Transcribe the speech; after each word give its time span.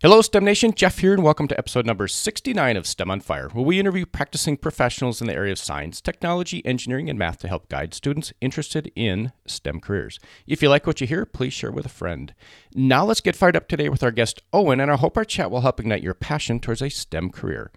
Hello, 0.00 0.22
STEM 0.22 0.44
Nation. 0.44 0.72
Jeff 0.72 0.98
here, 0.98 1.12
and 1.12 1.24
welcome 1.24 1.48
to 1.48 1.58
episode 1.58 1.84
number 1.84 2.06
69 2.06 2.76
of 2.76 2.86
STEM 2.86 3.10
on 3.10 3.18
Fire, 3.18 3.48
where 3.48 3.64
we 3.64 3.80
interview 3.80 4.06
practicing 4.06 4.56
professionals 4.56 5.20
in 5.20 5.26
the 5.26 5.34
area 5.34 5.50
of 5.50 5.58
science, 5.58 6.00
technology, 6.00 6.64
engineering, 6.64 7.10
and 7.10 7.18
math 7.18 7.38
to 7.38 7.48
help 7.48 7.68
guide 7.68 7.92
students 7.92 8.32
interested 8.40 8.92
in 8.94 9.32
STEM 9.46 9.80
careers. 9.80 10.20
If 10.46 10.62
you 10.62 10.68
like 10.68 10.86
what 10.86 11.00
you 11.00 11.08
hear, 11.08 11.26
please 11.26 11.52
share 11.52 11.72
with 11.72 11.84
a 11.84 11.88
friend. 11.88 12.32
Now, 12.76 13.04
let's 13.04 13.20
get 13.20 13.34
fired 13.34 13.56
up 13.56 13.66
today 13.66 13.88
with 13.88 14.04
our 14.04 14.12
guest, 14.12 14.40
Owen, 14.52 14.78
and 14.78 14.88
I 14.88 14.94
hope 14.94 15.16
our 15.16 15.24
chat 15.24 15.50
will 15.50 15.62
help 15.62 15.80
ignite 15.80 16.04
your 16.04 16.14
passion 16.14 16.60
towards 16.60 16.80
a 16.80 16.90
STEM 16.90 17.30
career. 17.30 17.72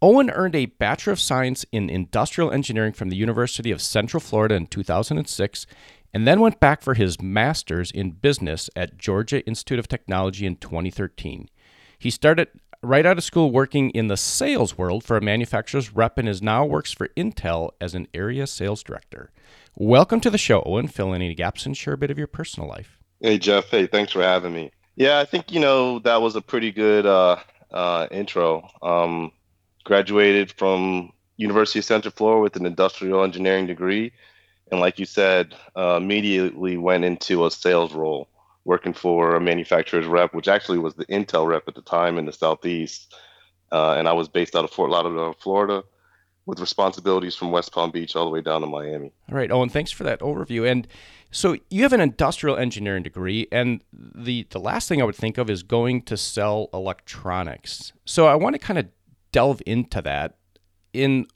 Owen 0.00 0.30
earned 0.30 0.54
a 0.54 0.66
Bachelor 0.66 1.14
of 1.14 1.18
Science 1.18 1.66
in 1.72 1.90
Industrial 1.90 2.52
Engineering 2.52 2.92
from 2.92 3.08
the 3.08 3.16
University 3.16 3.72
of 3.72 3.82
Central 3.82 4.20
Florida 4.20 4.54
in 4.54 4.68
2006 4.68 5.66
and 6.14 6.24
then 6.24 6.38
went 6.38 6.60
back 6.60 6.80
for 6.80 6.94
his 6.94 7.20
master's 7.20 7.90
in 7.90 8.12
business 8.12 8.70
at 8.76 8.96
Georgia 8.96 9.44
Institute 9.44 9.80
of 9.80 9.88
Technology 9.88 10.46
in 10.46 10.54
2013. 10.54 11.48
He 12.04 12.10
started 12.10 12.48
right 12.82 13.06
out 13.06 13.16
of 13.16 13.24
school 13.24 13.50
working 13.50 13.88
in 13.92 14.08
the 14.08 14.18
sales 14.18 14.76
world 14.76 15.04
for 15.04 15.16
a 15.16 15.22
manufacturer's 15.22 15.94
rep 15.94 16.18
and 16.18 16.28
is 16.28 16.42
now 16.42 16.62
works 16.62 16.92
for 16.92 17.08
Intel 17.16 17.70
as 17.80 17.94
an 17.94 18.08
area 18.12 18.46
sales 18.46 18.82
director. 18.82 19.32
Welcome 19.78 20.20
to 20.20 20.28
the 20.28 20.36
show, 20.36 20.62
Owen. 20.66 20.88
Fill 20.88 21.14
in 21.14 21.22
any 21.22 21.34
gaps 21.34 21.64
and 21.64 21.74
share 21.74 21.94
a 21.94 21.96
bit 21.96 22.10
of 22.10 22.18
your 22.18 22.26
personal 22.26 22.68
life. 22.68 22.98
Hey, 23.22 23.38
Jeff. 23.38 23.70
Hey, 23.70 23.86
thanks 23.86 24.12
for 24.12 24.22
having 24.22 24.52
me. 24.52 24.70
Yeah, 24.96 25.18
I 25.18 25.24
think, 25.24 25.50
you 25.50 25.60
know, 25.60 25.98
that 26.00 26.20
was 26.20 26.36
a 26.36 26.42
pretty 26.42 26.72
good 26.72 27.06
uh, 27.06 27.38
uh, 27.70 28.06
intro. 28.10 28.68
Um, 28.82 29.32
graduated 29.84 30.52
from 30.52 31.10
University 31.38 31.78
of 31.78 31.86
Central 31.86 32.12
Florida 32.12 32.42
with 32.42 32.56
an 32.56 32.66
industrial 32.66 33.24
engineering 33.24 33.66
degree. 33.66 34.12
And 34.70 34.78
like 34.78 34.98
you 34.98 35.06
said, 35.06 35.54
uh, 35.74 35.98
immediately 36.02 36.76
went 36.76 37.04
into 37.04 37.46
a 37.46 37.50
sales 37.50 37.94
role 37.94 38.28
working 38.64 38.92
for 38.92 39.36
a 39.36 39.40
manufacturer's 39.40 40.06
rep, 40.06 40.34
which 40.34 40.48
actually 40.48 40.78
was 40.78 40.94
the 40.94 41.06
Intel 41.06 41.46
rep 41.46 41.68
at 41.68 41.74
the 41.74 41.82
time 41.82 42.18
in 42.18 42.26
the 42.26 42.32
Southeast. 42.32 43.14
Uh, 43.70 43.94
and 43.94 44.08
I 44.08 44.12
was 44.12 44.28
based 44.28 44.54
out 44.54 44.64
of 44.64 44.70
Fort 44.70 44.90
Lauderdale, 44.90 45.34
Florida, 45.38 45.84
with 46.46 46.60
responsibilities 46.60 47.34
from 47.34 47.50
West 47.50 47.72
Palm 47.72 47.90
Beach 47.90 48.14
all 48.14 48.24
the 48.24 48.30
way 48.30 48.40
down 48.40 48.60
to 48.60 48.66
Miami. 48.66 49.12
All 49.30 49.36
right, 49.36 49.50
Owen, 49.50 49.68
thanks 49.68 49.90
for 49.90 50.04
that 50.04 50.20
overview. 50.20 50.70
And 50.70 50.86
so 51.30 51.56
you 51.70 51.82
have 51.82 51.92
an 51.92 52.00
industrial 52.00 52.56
engineering 52.56 53.02
degree, 53.02 53.48
and 53.50 53.82
the, 53.92 54.46
the 54.50 54.60
last 54.60 54.88
thing 54.88 55.02
I 55.02 55.04
would 55.04 55.16
think 55.16 55.38
of 55.38 55.50
is 55.50 55.62
going 55.62 56.02
to 56.02 56.16
sell 56.16 56.68
electronics. 56.72 57.92
So 58.04 58.26
I 58.26 58.34
want 58.34 58.54
to 58.54 58.58
kind 58.58 58.78
of 58.78 58.86
delve 59.32 59.62
into 59.66 60.00
that. 60.02 60.36
In 60.92 61.26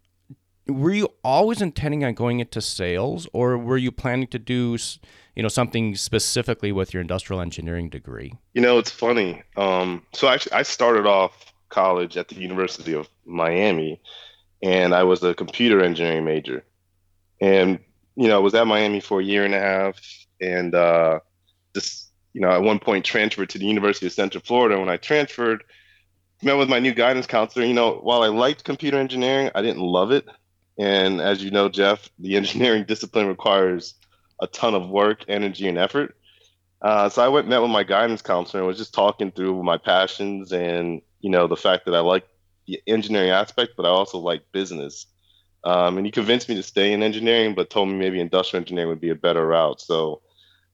were 0.69 0.93
you 0.93 1.09
always 1.25 1.63
intending 1.63 2.05
on 2.05 2.15
going 2.15 2.41
into 2.41 2.61
sales, 2.61 3.27
or 3.33 3.57
were 3.57 3.79
you 3.79 3.91
planning 3.91 4.27
to 4.29 4.39
do 4.39 4.77
you 5.35 5.43
know 5.43 5.49
something 5.49 5.95
specifically 5.95 6.73
with 6.73 6.93
your 6.93 7.01
industrial 7.01 7.41
engineering 7.41 7.89
degree? 7.89 8.35
You 8.55 8.61
know, 8.61 8.79
it's 8.79 8.91
funny. 8.91 9.43
Um, 9.57 10.03
so 10.13 10.29
actually, 10.29 10.53
I 10.53 10.63
started 10.63 11.07
off 11.07 11.53
college 11.71 12.17
at 12.17 12.29
the 12.29 12.37
University 12.37 12.95
of 12.95 13.09
Miami, 13.25 14.01
and 14.63 14.95
I 14.95 15.05
was 15.05 15.23
a 15.23 15.35
computer 15.35 15.83
engineering 15.83 16.25
major, 16.25 16.65
and 17.41 17.79
you 18.17 18.29
know, 18.29 18.37
I 18.37 18.41
was 18.41 18.55
at 18.55 18.67
Miami 18.67 19.01
for 19.01 19.21
a 19.21 19.25
year 19.25 19.45
and 19.45 19.55
a 19.55 19.61
half, 19.61 19.99
and 20.41 20.75
uh, 20.75 21.21
just 21.75 22.11
you 22.35 22.43
know, 22.43 22.51
at 22.51 22.63
one 22.63 22.79
point 22.79 23.05
transferred 23.05 23.49
to 23.51 23.59
the 23.59 23.67
University 23.67 24.07
of 24.07 24.13
Central 24.13 24.43
Florida. 24.45 24.79
When 24.79 24.91
I 24.91 24.99
transferred, 24.99 25.65
met 26.43 26.59
with 26.59 26.69
my 26.69 26.79
new 26.79 26.93
guidance 26.93 27.27
counselor. 27.27 27.65
You 27.65 27.75
know, 27.75 27.95
while 27.95 28.23
I 28.23 28.29
liked 28.29 28.65
computer 28.65 28.99
engineering, 28.99 29.51
I 29.55 29.63
didn't 29.63 29.83
love 29.83 30.13
it. 30.13 30.27
And 30.79 31.21
as 31.21 31.43
you 31.43 31.51
know, 31.51 31.69
Jeff, 31.69 32.09
the 32.19 32.37
engineering 32.41 32.85
discipline 32.85 33.27
requires 33.27 33.95
a 34.41 34.47
ton 34.47 34.75
of 34.75 34.89
work, 34.89 35.25
energy, 35.29 35.69
and 35.69 35.79
effort. 35.79 36.15
Uh, 36.81 37.09
so 37.09 37.25
I 37.25 37.29
went 37.29 37.49
met 37.49 37.61
with 37.61 37.71
my 37.71 37.83
guidance 37.83 38.23
counselor 38.23 38.61
and 38.61 38.69
was 38.69 38.79
just 38.79 38.95
talking 38.95 39.33
through 39.33 39.63
my 39.65 39.79
passions 39.79 40.53
and 40.53 41.03
you 41.21 41.29
know 41.29 41.49
the 41.49 41.57
fact 41.57 41.87
that 41.87 41.95
I 41.95 42.01
like 42.01 42.25
the 42.69 42.81
engineering 42.87 43.31
aspect, 43.31 43.73
but 43.77 43.85
I 43.85 43.89
also 43.89 44.19
like 44.19 44.53
business. 44.53 45.07
Um, 45.65 45.97
and 45.97 46.07
he 46.07 46.13
convinced 46.13 46.49
me 46.49 46.55
to 46.55 46.63
stay 46.63 46.93
in 46.93 47.03
engineering, 47.03 47.55
but 47.57 47.69
told 47.69 47.89
me 47.89 47.97
maybe 47.97 48.21
industrial 48.21 48.63
engineering 48.63 48.91
would 48.91 49.01
be 49.01 49.11
a 49.11 49.17
better 49.17 49.45
route. 49.45 49.81
So 49.81 50.23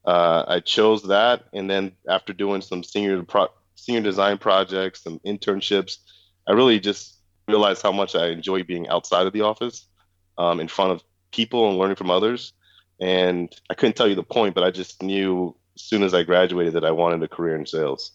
uh, 0.04 0.44
I 0.46 0.60
chose 0.60 1.04
that, 1.04 1.44
and 1.54 1.70
then 1.70 1.92
after 2.06 2.34
doing 2.34 2.60
some 2.60 2.84
senior 2.84 3.22
pro- 3.22 3.48
senior 3.76 4.02
design 4.02 4.36
projects, 4.36 5.02
some 5.02 5.20
internships, 5.20 5.98
I 6.46 6.52
really 6.52 6.80
just 6.80 7.16
realized 7.48 7.82
how 7.82 7.92
much 7.92 8.14
I 8.14 8.28
enjoy 8.28 8.62
being 8.64 8.88
outside 8.88 9.26
of 9.26 9.32
the 9.32 9.40
office, 9.42 9.86
um, 10.38 10.60
in 10.60 10.68
front 10.68 10.92
of 10.92 11.02
people 11.32 11.68
and 11.68 11.78
learning 11.78 11.96
from 11.96 12.10
others. 12.10 12.52
And 13.00 13.54
I 13.70 13.74
couldn't 13.74 13.96
tell 13.96 14.08
you 14.08 14.14
the 14.14 14.22
point, 14.22 14.54
but 14.54 14.64
I 14.64 14.70
just 14.70 15.02
knew 15.02 15.54
as 15.76 15.82
soon 15.82 16.02
as 16.02 16.14
I 16.14 16.22
graduated 16.22 16.74
that 16.74 16.84
I 16.84 16.92
wanted 16.92 17.22
a 17.22 17.28
career 17.28 17.56
in 17.56 17.66
sales. 17.66 18.12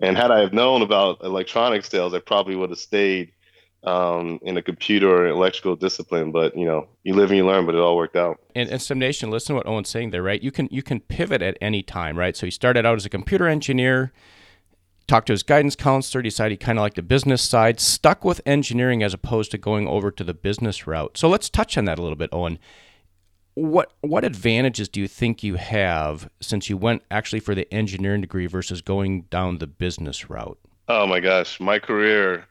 And 0.00 0.16
had 0.16 0.30
I 0.30 0.40
have 0.40 0.52
known 0.52 0.82
about 0.82 1.22
electronic 1.22 1.84
sales, 1.84 2.14
I 2.14 2.20
probably 2.20 2.56
would 2.56 2.70
have 2.70 2.78
stayed 2.78 3.32
um, 3.84 4.38
in 4.42 4.56
a 4.56 4.62
computer 4.62 5.08
or 5.08 5.28
electrical 5.28 5.76
discipline. 5.76 6.32
But 6.32 6.56
you 6.56 6.64
know, 6.64 6.88
you 7.02 7.14
live 7.14 7.30
and 7.30 7.36
you 7.36 7.46
learn. 7.46 7.66
But 7.66 7.74
it 7.74 7.80
all 7.80 7.96
worked 7.96 8.16
out. 8.16 8.40
And, 8.54 8.68
and 8.70 8.98
Nation, 8.98 9.30
listen 9.30 9.54
to 9.54 9.56
what 9.56 9.66
Owen's 9.66 9.88
saying 9.88 10.10
there, 10.10 10.22
right? 10.22 10.40
You 10.40 10.50
can 10.52 10.68
you 10.70 10.82
can 10.82 11.00
pivot 11.00 11.42
at 11.42 11.56
any 11.60 11.82
time, 11.82 12.16
right? 12.16 12.36
So 12.36 12.46
he 12.46 12.50
started 12.50 12.86
out 12.86 12.96
as 12.96 13.06
a 13.06 13.10
computer 13.10 13.48
engineer, 13.48 14.12
talked 15.08 15.26
to 15.26 15.32
his 15.32 15.42
guidance 15.42 15.74
counselor, 15.74 16.22
decided 16.22 16.52
he 16.52 16.64
kind 16.64 16.78
of 16.78 16.82
liked 16.82 16.96
the 16.96 17.02
business 17.02 17.42
side, 17.42 17.80
stuck 17.80 18.24
with 18.24 18.40
engineering 18.46 19.02
as 19.02 19.12
opposed 19.12 19.50
to 19.50 19.58
going 19.58 19.88
over 19.88 20.12
to 20.12 20.22
the 20.22 20.34
business 20.34 20.86
route. 20.86 21.18
So 21.18 21.28
let's 21.28 21.50
touch 21.50 21.76
on 21.76 21.86
that 21.86 21.98
a 21.98 22.02
little 22.02 22.16
bit, 22.16 22.30
Owen 22.32 22.58
what 23.58 23.92
what 24.02 24.24
advantages 24.24 24.88
do 24.88 25.00
you 25.00 25.08
think 25.08 25.42
you 25.42 25.56
have 25.56 26.30
since 26.40 26.70
you 26.70 26.76
went 26.76 27.02
actually 27.10 27.40
for 27.40 27.54
the 27.54 27.72
engineering 27.74 28.20
degree 28.20 28.46
versus 28.46 28.80
going 28.80 29.22
down 29.22 29.58
the 29.58 29.66
business 29.66 30.30
route? 30.30 30.58
Oh 30.86 31.06
my 31.06 31.18
gosh, 31.20 31.58
my 31.58 31.78
career 31.78 32.46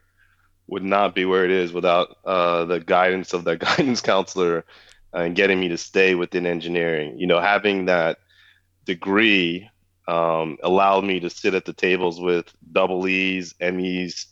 would 0.66 0.84
not 0.84 1.14
be 1.14 1.24
where 1.24 1.46
it 1.46 1.50
is 1.50 1.72
without 1.72 2.18
uh, 2.26 2.66
the 2.66 2.80
guidance 2.80 3.32
of 3.32 3.44
that 3.44 3.58
guidance 3.76 4.02
counselor 4.02 4.64
and 5.14 5.34
getting 5.34 5.58
me 5.58 5.68
to 5.68 5.78
stay 5.78 6.14
within 6.14 6.44
engineering. 6.44 7.18
You 7.18 7.26
know, 7.26 7.40
having 7.40 7.86
that 7.86 8.18
degree 8.84 9.68
um, 10.08 10.56
allowed 10.62 11.04
me 11.04 11.20
to 11.20 11.30
sit 11.30 11.54
at 11.54 11.66
the 11.66 11.72
tables 11.72 12.18
with 12.20 12.52
double 12.72 13.06
E's, 13.06 13.54
MEs, 13.60 14.26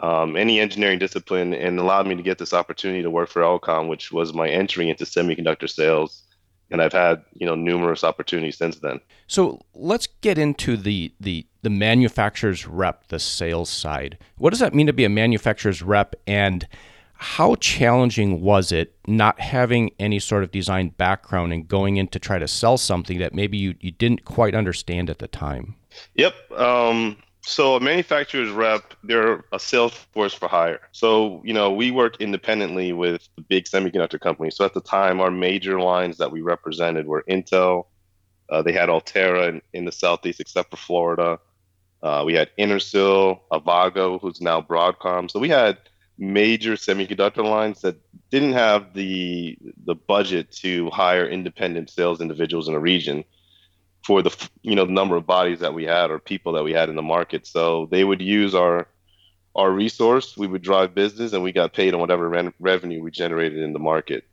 um, 0.00 0.36
any 0.36 0.60
engineering 0.60 1.00
discipline 1.00 1.52
and 1.52 1.78
allowed 1.80 2.06
me 2.06 2.14
to 2.14 2.22
get 2.22 2.38
this 2.38 2.52
opportunity 2.52 3.02
to 3.02 3.10
work 3.10 3.28
for 3.28 3.42
Elcom, 3.42 3.88
which 3.88 4.12
was 4.12 4.32
my 4.32 4.48
entry 4.48 4.88
into 4.88 5.04
semiconductor 5.04 5.68
sales. 5.68 6.22
And 6.70 6.82
I've 6.82 6.92
had 6.92 7.22
you 7.32 7.46
know 7.46 7.54
numerous 7.54 8.04
opportunities 8.04 8.58
since 8.58 8.78
then. 8.78 9.00
So 9.26 9.62
let's 9.74 10.06
get 10.20 10.36
into 10.36 10.76
the 10.76 11.12
the 11.18 11.46
the 11.62 11.70
manufacturer's 11.70 12.66
rep, 12.66 13.08
the 13.08 13.18
sales 13.18 13.70
side. 13.70 14.18
What 14.36 14.50
does 14.50 14.60
that 14.60 14.74
mean 14.74 14.86
to 14.86 14.92
be 14.92 15.04
a 15.04 15.08
manufacturer's 15.08 15.82
rep, 15.82 16.14
and 16.26 16.68
how 17.20 17.56
challenging 17.56 18.40
was 18.40 18.70
it 18.70 18.94
not 19.08 19.40
having 19.40 19.90
any 19.98 20.20
sort 20.20 20.44
of 20.44 20.52
design 20.52 20.90
background 20.90 21.52
and 21.52 21.66
going 21.66 21.96
in 21.96 22.06
to 22.08 22.18
try 22.20 22.38
to 22.38 22.46
sell 22.46 22.78
something 22.78 23.18
that 23.18 23.34
maybe 23.34 23.58
you, 23.58 23.74
you 23.80 23.90
didn't 23.90 24.24
quite 24.24 24.54
understand 24.54 25.10
at 25.10 25.18
the 25.18 25.26
time? 25.26 25.74
Yep. 26.14 26.34
Um, 26.52 27.16
so 27.42 27.74
a 27.74 27.80
manufacturer's 27.80 28.50
rep, 28.50 28.94
they're 29.02 29.44
a 29.52 29.58
sales 29.58 29.94
force 30.12 30.32
for 30.32 30.46
hire. 30.46 30.80
So, 30.92 31.42
you 31.44 31.52
know, 31.52 31.72
we 31.72 31.90
work 31.90 32.20
independently 32.20 32.92
with 32.92 33.28
the 33.34 33.42
big 33.42 33.64
semiconductor 33.64 34.20
companies. 34.20 34.54
So 34.54 34.64
at 34.64 34.74
the 34.74 34.80
time, 34.80 35.20
our 35.20 35.32
major 35.32 35.80
lines 35.80 36.18
that 36.18 36.30
we 36.30 36.40
represented 36.40 37.08
were 37.08 37.24
Intel. 37.28 37.86
Uh, 38.48 38.62
they 38.62 38.72
had 38.72 38.88
Altera 38.88 39.48
in, 39.48 39.62
in, 39.72 39.84
the 39.86 39.92
Southeast, 39.92 40.38
except 40.38 40.70
for 40.70 40.76
Florida. 40.76 41.40
Uh, 42.00 42.22
we 42.24 42.34
had 42.34 42.50
Intersil, 42.56 43.40
Avago, 43.50 44.20
who's 44.20 44.40
now 44.40 44.60
Broadcom. 44.60 45.28
So 45.28 45.40
we 45.40 45.48
had 45.48 45.78
major 46.18 46.72
semiconductor 46.72 47.44
lines 47.44 47.80
that 47.82 47.96
didn't 48.30 48.52
have 48.52 48.92
the 48.92 49.56
the 49.84 49.94
budget 49.94 50.50
to 50.50 50.90
hire 50.90 51.26
independent 51.26 51.88
sales 51.90 52.20
individuals 52.20 52.68
in 52.68 52.74
a 52.74 52.80
region 52.80 53.24
for 54.04 54.22
the 54.22 54.48
you 54.62 54.74
know 54.74 54.84
the 54.84 54.92
number 54.92 55.16
of 55.16 55.26
bodies 55.26 55.60
that 55.60 55.74
we 55.74 55.84
had 55.84 56.10
or 56.10 56.18
people 56.18 56.52
that 56.52 56.64
we 56.64 56.72
had 56.72 56.88
in 56.88 56.96
the 56.96 57.02
market. 57.02 57.46
So 57.46 57.86
they 57.90 58.04
would 58.04 58.20
use 58.20 58.54
our 58.54 58.88
our 59.54 59.70
resource. 59.70 60.36
We 60.36 60.46
would 60.46 60.62
drive 60.62 60.94
business, 60.94 61.32
and 61.32 61.42
we 61.42 61.52
got 61.52 61.72
paid 61.72 61.94
on 61.94 62.00
whatever 62.00 62.28
re- 62.28 62.52
revenue 62.58 63.02
we 63.02 63.10
generated 63.10 63.58
in 63.58 63.72
the 63.72 63.78
market. 63.78 64.24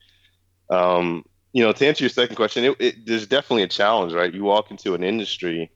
Um, 0.69 1.23
you 1.53 1.63
know, 1.63 1.71
to 1.71 1.87
answer 1.87 2.03
your 2.03 2.09
second 2.09 2.35
question, 2.35 2.65
it, 2.65 2.75
it, 2.79 2.95
there's 3.05 3.27
definitely 3.27 3.63
a 3.63 3.67
challenge, 3.67 4.13
right? 4.13 4.33
You 4.33 4.43
walk 4.43 4.71
into 4.71 4.93
an 4.93 5.03
industry 5.03 5.71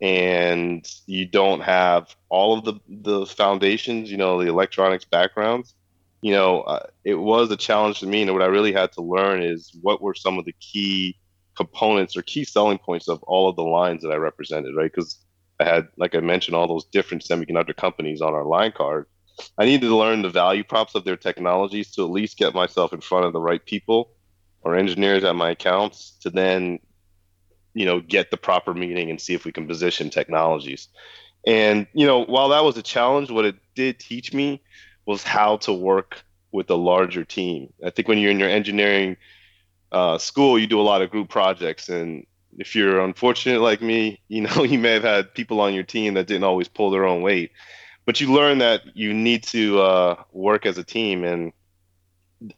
and 0.00 0.86
you 1.06 1.26
don't 1.26 1.60
have 1.60 2.14
all 2.28 2.58
of 2.58 2.64
the 2.64 2.74
the 2.88 3.26
foundations, 3.26 4.10
you 4.10 4.16
know, 4.16 4.40
the 4.40 4.48
electronics 4.48 5.04
backgrounds. 5.04 5.74
You 6.22 6.32
know, 6.32 6.62
uh, 6.62 6.86
it 7.04 7.14
was 7.14 7.50
a 7.50 7.56
challenge 7.56 8.00
to 8.00 8.06
me, 8.06 8.22
and 8.22 8.32
what 8.32 8.42
I 8.42 8.46
really 8.46 8.72
had 8.72 8.92
to 8.92 9.02
learn 9.02 9.42
is 9.42 9.70
what 9.80 10.02
were 10.02 10.14
some 10.14 10.38
of 10.38 10.44
the 10.44 10.54
key 10.60 11.16
components 11.56 12.16
or 12.16 12.22
key 12.22 12.44
selling 12.44 12.78
points 12.78 13.08
of 13.08 13.22
all 13.24 13.48
of 13.48 13.56
the 13.56 13.62
lines 13.62 14.02
that 14.02 14.10
I 14.10 14.16
represented, 14.16 14.74
right? 14.76 14.90
Because 14.92 15.18
I 15.58 15.64
had, 15.64 15.88
like 15.96 16.14
I 16.14 16.20
mentioned, 16.20 16.54
all 16.54 16.68
those 16.68 16.84
different 16.84 17.22
semiconductor 17.22 17.74
companies 17.74 18.20
on 18.20 18.34
our 18.34 18.44
line 18.44 18.72
card. 18.72 19.06
I 19.58 19.64
needed 19.64 19.86
to 19.86 19.96
learn 19.96 20.22
the 20.22 20.30
value 20.30 20.64
props 20.64 20.94
of 20.94 21.04
their 21.04 21.16
technologies 21.16 21.90
to 21.92 22.04
at 22.04 22.10
least 22.10 22.38
get 22.38 22.54
myself 22.54 22.92
in 22.92 23.00
front 23.00 23.26
of 23.26 23.32
the 23.32 23.40
right 23.40 23.64
people 23.64 24.10
or 24.62 24.76
engineers 24.76 25.24
at 25.24 25.36
my 25.36 25.50
accounts 25.50 26.12
to 26.22 26.30
then, 26.30 26.78
you 27.76 27.84
know, 27.84 28.00
get 28.00 28.30
the 28.30 28.38
proper 28.38 28.72
meeting 28.72 29.10
and 29.10 29.20
see 29.20 29.34
if 29.34 29.44
we 29.44 29.52
can 29.52 29.66
position 29.66 30.08
technologies. 30.08 30.88
And 31.46 31.86
you 31.92 32.06
know, 32.06 32.24
while 32.24 32.48
that 32.48 32.64
was 32.64 32.78
a 32.78 32.82
challenge, 32.82 33.30
what 33.30 33.44
it 33.44 33.56
did 33.74 34.00
teach 34.00 34.32
me 34.32 34.62
was 35.04 35.22
how 35.22 35.58
to 35.58 35.74
work 35.74 36.24
with 36.52 36.70
a 36.70 36.74
larger 36.74 37.22
team. 37.22 37.70
I 37.84 37.90
think 37.90 38.08
when 38.08 38.16
you're 38.16 38.30
in 38.30 38.40
your 38.40 38.48
engineering 38.48 39.18
uh, 39.92 40.16
school, 40.16 40.58
you 40.58 40.66
do 40.66 40.80
a 40.80 40.88
lot 40.90 41.02
of 41.02 41.10
group 41.10 41.28
projects, 41.28 41.90
and 41.90 42.26
if 42.56 42.74
you're 42.74 43.04
unfortunate 43.04 43.60
like 43.60 43.82
me, 43.82 44.20
you 44.28 44.40
know, 44.40 44.64
you 44.64 44.78
may 44.78 44.92
have 44.92 45.04
had 45.04 45.34
people 45.34 45.60
on 45.60 45.74
your 45.74 45.84
team 45.84 46.14
that 46.14 46.26
didn't 46.26 46.44
always 46.44 46.68
pull 46.68 46.90
their 46.90 47.04
own 47.04 47.20
weight. 47.20 47.52
But 48.06 48.22
you 48.22 48.32
learn 48.32 48.58
that 48.58 48.96
you 48.96 49.12
need 49.12 49.42
to 49.44 49.80
uh, 49.80 50.22
work 50.32 50.64
as 50.64 50.78
a 50.78 50.84
team, 50.84 51.24
and 51.24 51.52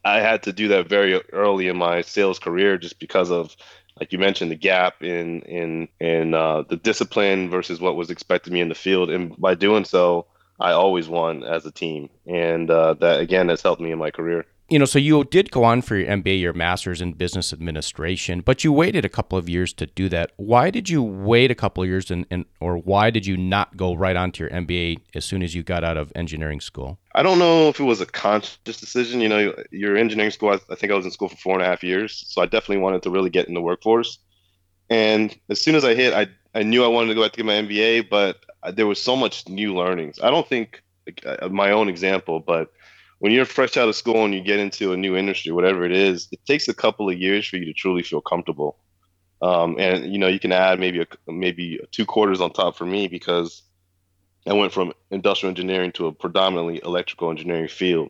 I 0.05 0.21
had 0.21 0.43
to 0.43 0.53
do 0.53 0.69
that 0.69 0.87
very 0.87 1.21
early 1.33 1.67
in 1.67 1.77
my 1.77 2.03
sales 2.03 2.39
career, 2.39 2.77
just 2.77 2.99
because 2.99 3.31
of, 3.31 3.53
like 3.99 4.13
you 4.13 4.19
mentioned, 4.19 4.51
the 4.51 4.55
gap 4.55 5.03
in 5.03 5.41
in 5.41 5.87
in 5.99 6.33
uh, 6.33 6.63
the 6.63 6.77
discipline 6.77 7.49
versus 7.49 7.79
what 7.81 7.95
was 7.95 8.09
expected 8.09 8.53
me 8.53 8.61
in 8.61 8.69
the 8.69 8.75
field, 8.75 9.09
and 9.09 9.35
by 9.37 9.55
doing 9.55 9.85
so, 9.85 10.25
I 10.59 10.71
always 10.71 11.07
won 11.07 11.43
as 11.43 11.65
a 11.65 11.71
team, 11.71 12.09
and 12.25 12.69
uh, 12.69 12.93
that 12.95 13.19
again 13.19 13.49
has 13.49 13.61
helped 13.61 13.81
me 13.81 13.91
in 13.91 13.99
my 13.99 14.11
career 14.11 14.45
you 14.69 14.77
know, 14.77 14.85
so 14.85 14.99
you 14.99 15.23
did 15.23 15.51
go 15.51 15.63
on 15.63 15.81
for 15.81 15.95
your 15.95 16.09
MBA, 16.09 16.39
your 16.39 16.53
master's 16.53 17.01
in 17.01 17.13
business 17.13 17.51
administration, 17.51 18.41
but 18.41 18.63
you 18.63 18.71
waited 18.71 19.03
a 19.03 19.09
couple 19.09 19.37
of 19.37 19.49
years 19.49 19.73
to 19.73 19.87
do 19.87 20.09
that. 20.09 20.31
Why 20.37 20.69
did 20.69 20.89
you 20.89 21.01
wait 21.01 21.49
a 21.51 21.55
couple 21.55 21.83
of 21.83 21.89
years, 21.89 22.11
and, 22.11 22.25
and 22.29 22.45
or 22.59 22.77
why 22.77 23.09
did 23.09 23.25
you 23.25 23.35
not 23.35 23.77
go 23.77 23.93
right 23.93 24.15
on 24.15 24.31
to 24.33 24.43
your 24.43 24.49
MBA 24.51 24.99
as 25.15 25.25
soon 25.25 25.41
as 25.41 25.55
you 25.55 25.63
got 25.63 25.83
out 25.83 25.97
of 25.97 26.11
engineering 26.15 26.61
school? 26.61 26.99
I 27.15 27.23
don't 27.23 27.39
know 27.39 27.69
if 27.69 27.79
it 27.79 27.83
was 27.83 28.01
a 28.01 28.05
conscious 28.05 28.57
decision. 28.63 29.21
You 29.21 29.29
know, 29.29 29.55
your 29.71 29.97
engineering 29.97 30.31
school. 30.31 30.49
I 30.49 30.75
think 30.75 30.91
I 30.91 30.95
was 30.95 31.05
in 31.05 31.11
school 31.11 31.29
for 31.29 31.37
four 31.37 31.53
and 31.53 31.63
a 31.63 31.65
half 31.65 31.83
years, 31.83 32.23
so 32.27 32.41
I 32.41 32.45
definitely 32.45 32.77
wanted 32.77 33.03
to 33.03 33.09
really 33.09 33.29
get 33.29 33.47
in 33.47 33.53
the 33.53 33.61
workforce. 33.61 34.19
And 34.89 35.37
as 35.49 35.61
soon 35.61 35.75
as 35.75 35.83
I 35.83 35.95
hit, 35.95 36.13
I 36.13 36.27
I 36.53 36.63
knew 36.63 36.83
I 36.83 36.87
wanted 36.87 37.09
to 37.09 37.15
go 37.15 37.23
back 37.23 37.31
to 37.33 37.37
get 37.37 37.45
my 37.45 37.53
MBA, 37.53 38.09
but 38.09 38.43
there 38.73 38.87
was 38.87 39.01
so 39.01 39.15
much 39.15 39.47
new 39.47 39.75
learnings. 39.75 40.19
I 40.21 40.29
don't 40.29 40.47
think 40.47 40.83
uh, 41.25 41.49
my 41.49 41.71
own 41.71 41.89
example, 41.89 42.39
but 42.39 42.71
when 43.19 43.31
you're 43.31 43.45
fresh 43.45 43.77
out 43.77 43.89
of 43.89 43.95
school 43.95 44.25
and 44.25 44.33
you 44.33 44.41
get 44.41 44.59
into 44.59 44.93
a 44.93 44.97
new 44.97 45.15
industry, 45.15 45.51
whatever 45.51 45.85
it 45.85 45.91
is, 45.91 46.27
it 46.31 46.39
takes 46.45 46.67
a 46.67 46.73
couple 46.73 47.09
of 47.09 47.17
years 47.17 47.45
for 47.47 47.57
you 47.57 47.65
to 47.65 47.73
truly 47.73 48.01
feel 48.01 48.21
comfortable. 48.21 48.77
Um, 49.41 49.77
and 49.79 50.11
you 50.11 50.17
know, 50.17 50.27
you 50.27 50.39
can 50.39 50.51
add 50.51 50.79
maybe 50.79 51.01
a 51.01 51.31
maybe 51.31 51.79
two 51.91 52.05
quarters 52.05 52.41
on 52.41 52.51
top 52.51 52.75
for 52.75 52.85
me 52.85 53.07
because 53.07 53.61
I 54.47 54.53
went 54.53 54.73
from 54.73 54.93
industrial 55.11 55.49
engineering 55.49 55.91
to 55.93 56.07
a 56.07 56.11
predominantly 56.11 56.81
electrical 56.83 57.29
engineering 57.29 57.67
field. 57.67 58.09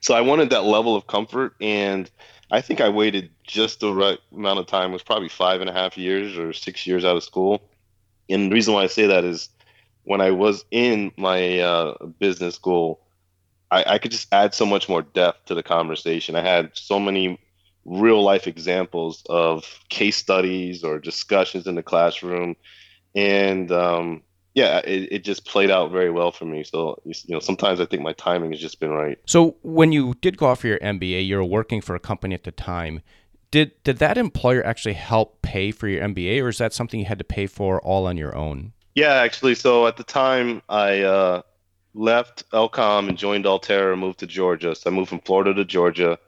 So 0.00 0.14
I 0.14 0.22
wanted 0.22 0.50
that 0.50 0.64
level 0.64 0.96
of 0.96 1.06
comfort, 1.06 1.54
and 1.60 2.10
I 2.50 2.60
think 2.60 2.80
I 2.80 2.88
waited 2.88 3.30
just 3.44 3.80
the 3.80 3.92
right 3.92 4.18
amount 4.34 4.58
of 4.58 4.66
time. 4.66 4.90
It 4.90 4.94
was 4.94 5.02
probably 5.02 5.28
five 5.28 5.60
and 5.60 5.70
a 5.70 5.72
half 5.72 5.96
years 5.96 6.36
or 6.36 6.52
six 6.52 6.86
years 6.86 7.04
out 7.04 7.16
of 7.16 7.22
school. 7.22 7.62
And 8.28 8.50
the 8.50 8.54
reason 8.54 8.74
why 8.74 8.82
I 8.82 8.88
say 8.88 9.06
that 9.06 9.24
is 9.24 9.48
when 10.04 10.20
I 10.20 10.32
was 10.32 10.64
in 10.70 11.12
my 11.16 11.60
uh, 11.60 12.06
business 12.18 12.56
school, 12.56 13.01
I, 13.72 13.94
I 13.94 13.98
could 13.98 14.10
just 14.10 14.32
add 14.32 14.54
so 14.54 14.66
much 14.66 14.88
more 14.88 15.02
depth 15.02 15.46
to 15.46 15.54
the 15.54 15.62
conversation. 15.62 16.36
I 16.36 16.42
had 16.42 16.70
so 16.74 17.00
many 17.00 17.40
real 17.86 18.22
life 18.22 18.46
examples 18.46 19.24
of 19.28 19.64
case 19.88 20.16
studies 20.16 20.84
or 20.84 20.98
discussions 20.98 21.66
in 21.66 21.74
the 21.74 21.82
classroom, 21.82 22.54
and 23.16 23.72
um, 23.72 24.22
yeah, 24.54 24.78
it, 24.84 25.08
it 25.10 25.24
just 25.24 25.46
played 25.46 25.70
out 25.70 25.90
very 25.90 26.10
well 26.10 26.32
for 26.32 26.44
me. 26.44 26.64
So 26.64 27.00
you 27.04 27.14
know, 27.28 27.40
sometimes 27.40 27.80
I 27.80 27.86
think 27.86 28.02
my 28.02 28.12
timing 28.12 28.52
has 28.52 28.60
just 28.60 28.78
been 28.78 28.90
right. 28.90 29.18
So 29.26 29.56
when 29.62 29.90
you 29.90 30.14
did 30.20 30.36
go 30.36 30.46
off 30.46 30.60
for 30.60 30.66
your 30.66 30.78
MBA, 30.78 31.26
you 31.26 31.36
were 31.36 31.44
working 31.44 31.80
for 31.80 31.96
a 31.96 32.00
company 32.00 32.34
at 32.34 32.44
the 32.44 32.52
time. 32.52 33.00
Did 33.50 33.72
did 33.84 33.96
that 33.98 34.18
employer 34.18 34.64
actually 34.64 34.94
help 34.94 35.40
pay 35.40 35.72
for 35.72 35.88
your 35.88 36.06
MBA, 36.06 36.42
or 36.42 36.48
is 36.48 36.58
that 36.58 36.74
something 36.74 37.00
you 37.00 37.06
had 37.06 37.18
to 37.18 37.24
pay 37.24 37.46
for 37.46 37.80
all 37.80 38.06
on 38.06 38.18
your 38.18 38.36
own? 38.36 38.74
Yeah, 38.94 39.14
actually. 39.14 39.54
So 39.54 39.86
at 39.86 39.96
the 39.96 40.04
time, 40.04 40.60
I 40.68 41.00
uh, 41.00 41.42
left 41.94 42.48
Elcom 42.50 43.08
and 43.08 43.18
joined 43.18 43.46
Altera 43.46 43.92
and 43.92 44.00
moved 44.00 44.20
to 44.20 44.26
Georgia. 44.26 44.74
So 44.74 44.90
I 44.90 44.92
moved 44.92 45.08
from 45.08 45.20
Florida 45.20 45.54
to 45.54 45.64
Georgia. 45.64 46.18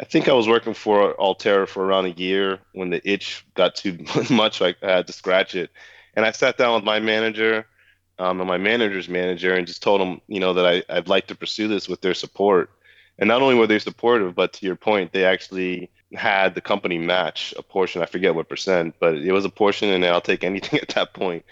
I 0.00 0.04
think 0.04 0.28
I 0.28 0.32
was 0.32 0.48
working 0.48 0.74
for 0.74 1.14
Altera 1.14 1.66
for 1.66 1.84
around 1.84 2.06
a 2.06 2.10
year 2.10 2.58
when 2.72 2.90
the 2.90 3.08
itch 3.08 3.46
got 3.54 3.74
too 3.74 3.98
much. 4.30 4.60
I 4.60 4.74
had 4.82 5.06
to 5.06 5.12
scratch 5.12 5.54
it. 5.54 5.70
And 6.14 6.24
I 6.24 6.32
sat 6.32 6.58
down 6.58 6.74
with 6.74 6.84
my 6.84 6.98
manager 6.98 7.66
um, 8.18 8.40
and 8.40 8.48
my 8.48 8.58
manager's 8.58 9.08
manager 9.08 9.54
and 9.54 9.66
just 9.66 9.82
told 9.82 10.00
them, 10.00 10.20
you 10.26 10.40
know, 10.40 10.54
that 10.54 10.66
I, 10.66 10.82
I'd 10.88 11.08
like 11.08 11.26
to 11.28 11.34
pursue 11.34 11.68
this 11.68 11.88
with 11.88 12.00
their 12.00 12.14
support. 12.14 12.70
And 13.18 13.28
not 13.28 13.42
only 13.42 13.54
were 13.54 13.66
they 13.66 13.78
supportive, 13.78 14.34
but 14.34 14.52
to 14.54 14.66
your 14.66 14.76
point, 14.76 15.12
they 15.12 15.24
actually 15.24 15.90
had 16.14 16.54
the 16.54 16.60
company 16.60 16.98
match 16.98 17.54
a 17.56 17.62
portion. 17.62 18.02
I 18.02 18.06
forget 18.06 18.34
what 18.34 18.48
percent, 18.48 18.94
but 19.00 19.16
it 19.16 19.32
was 19.32 19.44
a 19.44 19.50
portion, 19.50 19.90
and 19.90 20.04
I'll 20.04 20.20
take 20.20 20.44
anything 20.44 20.80
at 20.82 20.88
that 20.90 21.14
point 21.14 21.44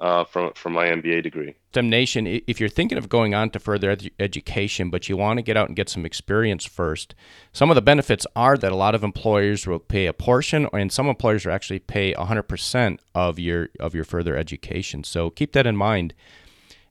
uh, 0.00 0.24
from 0.24 0.52
from 0.54 0.72
my 0.72 0.86
MBA 0.86 1.22
degree. 1.22 1.54
Nation, 1.76 2.26
if 2.26 2.58
you're 2.58 2.68
thinking 2.68 2.98
of 2.98 3.08
going 3.08 3.34
on 3.34 3.50
to 3.50 3.60
further 3.60 3.90
ed- 3.90 4.10
education, 4.18 4.90
but 4.90 5.08
you 5.08 5.16
want 5.16 5.38
to 5.38 5.42
get 5.42 5.56
out 5.56 5.68
and 5.68 5.76
get 5.76 5.88
some 5.88 6.04
experience 6.04 6.64
first, 6.64 7.14
some 7.52 7.70
of 7.70 7.74
the 7.74 7.82
benefits 7.82 8.26
are 8.34 8.56
that 8.56 8.72
a 8.72 8.76
lot 8.76 8.94
of 8.94 9.04
employers 9.04 9.66
will 9.66 9.78
pay 9.78 10.06
a 10.06 10.12
portion, 10.12 10.66
and 10.72 10.90
some 10.90 11.06
employers 11.06 11.44
will 11.44 11.52
actually 11.52 11.78
pay 11.78 12.14
100% 12.14 12.98
of 13.14 13.38
your 13.38 13.68
of 13.78 13.94
your 13.94 14.04
further 14.04 14.36
education. 14.36 15.04
So 15.04 15.30
keep 15.30 15.52
that 15.52 15.66
in 15.66 15.76
mind. 15.76 16.14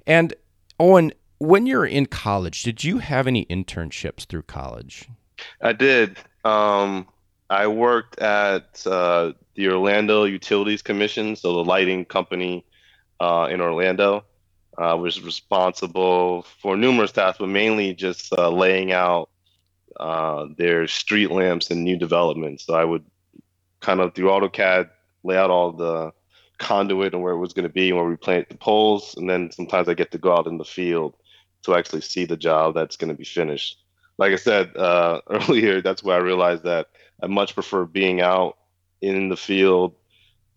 And 0.06 0.34
Owen, 0.80 1.12
when 1.40 1.66
you're 1.66 1.86
in 1.86 2.06
college, 2.06 2.64
did 2.64 2.84
you 2.84 3.00
have 3.00 3.28
any 3.28 3.46
internships 3.46 4.26
through 4.26 4.44
college? 4.44 5.10
I 5.62 5.74
did. 5.74 6.18
Um, 6.46 7.08
I 7.50 7.66
worked 7.68 8.20
at 8.20 8.86
uh, 8.86 9.34
the 9.56 9.70
Orlando 9.70 10.26
Utilities 10.26 10.82
Commission, 10.82 11.36
so 11.36 11.54
the 11.54 11.64
lighting 11.64 12.06
company 12.06 12.66
uh, 13.20 13.48
in 13.52 13.62
Orlando. 13.62 14.26
I 14.78 14.92
uh, 14.92 14.96
was 14.96 15.22
responsible 15.22 16.44
for 16.62 16.78
numerous 16.78 17.12
tasks, 17.12 17.40
but 17.40 17.48
mainly 17.48 17.94
just 17.94 18.32
uh, 18.38 18.50
laying 18.50 18.94
out 18.94 19.30
uh, 20.00 20.46
their 20.58 20.88
street 20.88 21.32
lamps 21.32 21.70
and 21.70 21.84
new 21.84 21.98
developments. 21.98 22.66
So 22.66 22.76
I 22.76 22.86
would 22.86 23.04
kind 23.82 24.00
of 24.00 24.14
through 24.16 24.30
AutoCAD 24.30 24.90
lay 25.24 25.38
out 25.38 25.50
all 25.50 25.74
the 25.74 26.12
conduit 26.60 27.14
and 27.14 27.22
where 27.22 27.34
it 27.34 27.40
was 27.40 27.54
going 27.54 27.64
to 27.64 27.74
be 27.74 27.90
and 27.90 27.98
where 27.98 28.08
we 28.08 28.16
plant 28.16 28.48
the 28.50 28.56
poles, 28.56 29.16
and 29.18 29.30
then 29.30 29.52
sometimes 29.52 29.90
I 29.90 29.94
get 29.96 30.12
to 30.12 30.18
go 30.18 30.34
out 30.34 30.48
in 30.48 30.58
the 30.58 30.66
field 30.66 31.16
to 31.64 31.76
actually 31.76 32.02
see 32.02 32.26
the 32.26 32.38
job 32.38 32.74
that's 32.74 32.96
going 32.96 33.10
to 33.10 33.18
be 33.18 33.26
finished. 33.26 33.80
Like 34.18 34.32
I 34.32 34.38
said 34.38 34.76
uh, 34.78 35.22
earlier, 35.30 35.82
that's 35.82 36.04
where 36.04 36.16
I 36.16 36.24
realized 36.24 36.64
that 36.64 36.88
I 37.22 37.28
much 37.28 37.54
prefer 37.54 37.86
being 37.86 38.22
out 38.22 38.58
in 39.02 39.30
the 39.30 39.38
field 39.38 39.96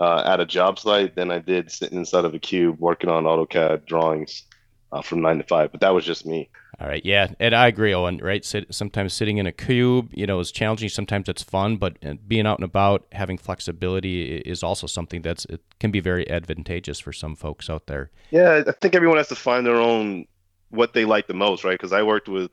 uh, 0.02 0.22
at 0.26 0.40
a 0.40 0.44
job 0.44 0.80
site 0.80 1.14
than 1.14 1.30
I 1.30 1.38
did 1.38 1.70
sitting 1.70 1.98
inside 1.98 2.24
of 2.24 2.34
a 2.34 2.38
cube 2.40 2.80
working 2.80 3.08
on 3.08 3.22
AutoCAD 3.22 3.86
drawings 3.86 4.42
uh, 4.90 5.00
from 5.00 5.22
nine 5.22 5.38
to 5.38 5.44
five. 5.44 5.70
But 5.70 5.80
that 5.82 5.94
was 5.94 6.04
just 6.04 6.26
me. 6.26 6.50
All 6.80 6.88
right, 6.88 7.04
yeah, 7.04 7.28
and 7.38 7.54
I 7.54 7.68
agree, 7.68 7.94
Owen. 7.94 8.18
Right, 8.18 8.44
Sit, 8.44 8.74
sometimes 8.74 9.12
sitting 9.12 9.38
in 9.38 9.46
a 9.46 9.52
cube, 9.52 10.10
you 10.12 10.26
know, 10.26 10.40
is 10.40 10.50
challenging. 10.50 10.88
Sometimes 10.88 11.28
it's 11.28 11.42
fun, 11.42 11.76
but 11.76 11.96
uh, 12.04 12.14
being 12.26 12.46
out 12.48 12.58
and 12.58 12.64
about, 12.64 13.06
having 13.12 13.38
flexibility, 13.38 14.38
is 14.38 14.64
also 14.64 14.88
something 14.88 15.22
that's 15.22 15.44
it 15.44 15.60
can 15.78 15.92
be 15.92 16.00
very 16.00 16.28
advantageous 16.28 16.98
for 16.98 17.12
some 17.12 17.36
folks 17.36 17.70
out 17.70 17.86
there. 17.86 18.10
Yeah, 18.32 18.64
I 18.66 18.72
think 18.72 18.96
everyone 18.96 19.18
has 19.18 19.28
to 19.28 19.36
find 19.36 19.64
their 19.64 19.76
own 19.76 20.26
what 20.70 20.94
they 20.94 21.04
like 21.04 21.28
the 21.28 21.34
most, 21.34 21.62
right? 21.62 21.78
Because 21.78 21.92
I 21.92 22.02
worked 22.02 22.28
with 22.28 22.50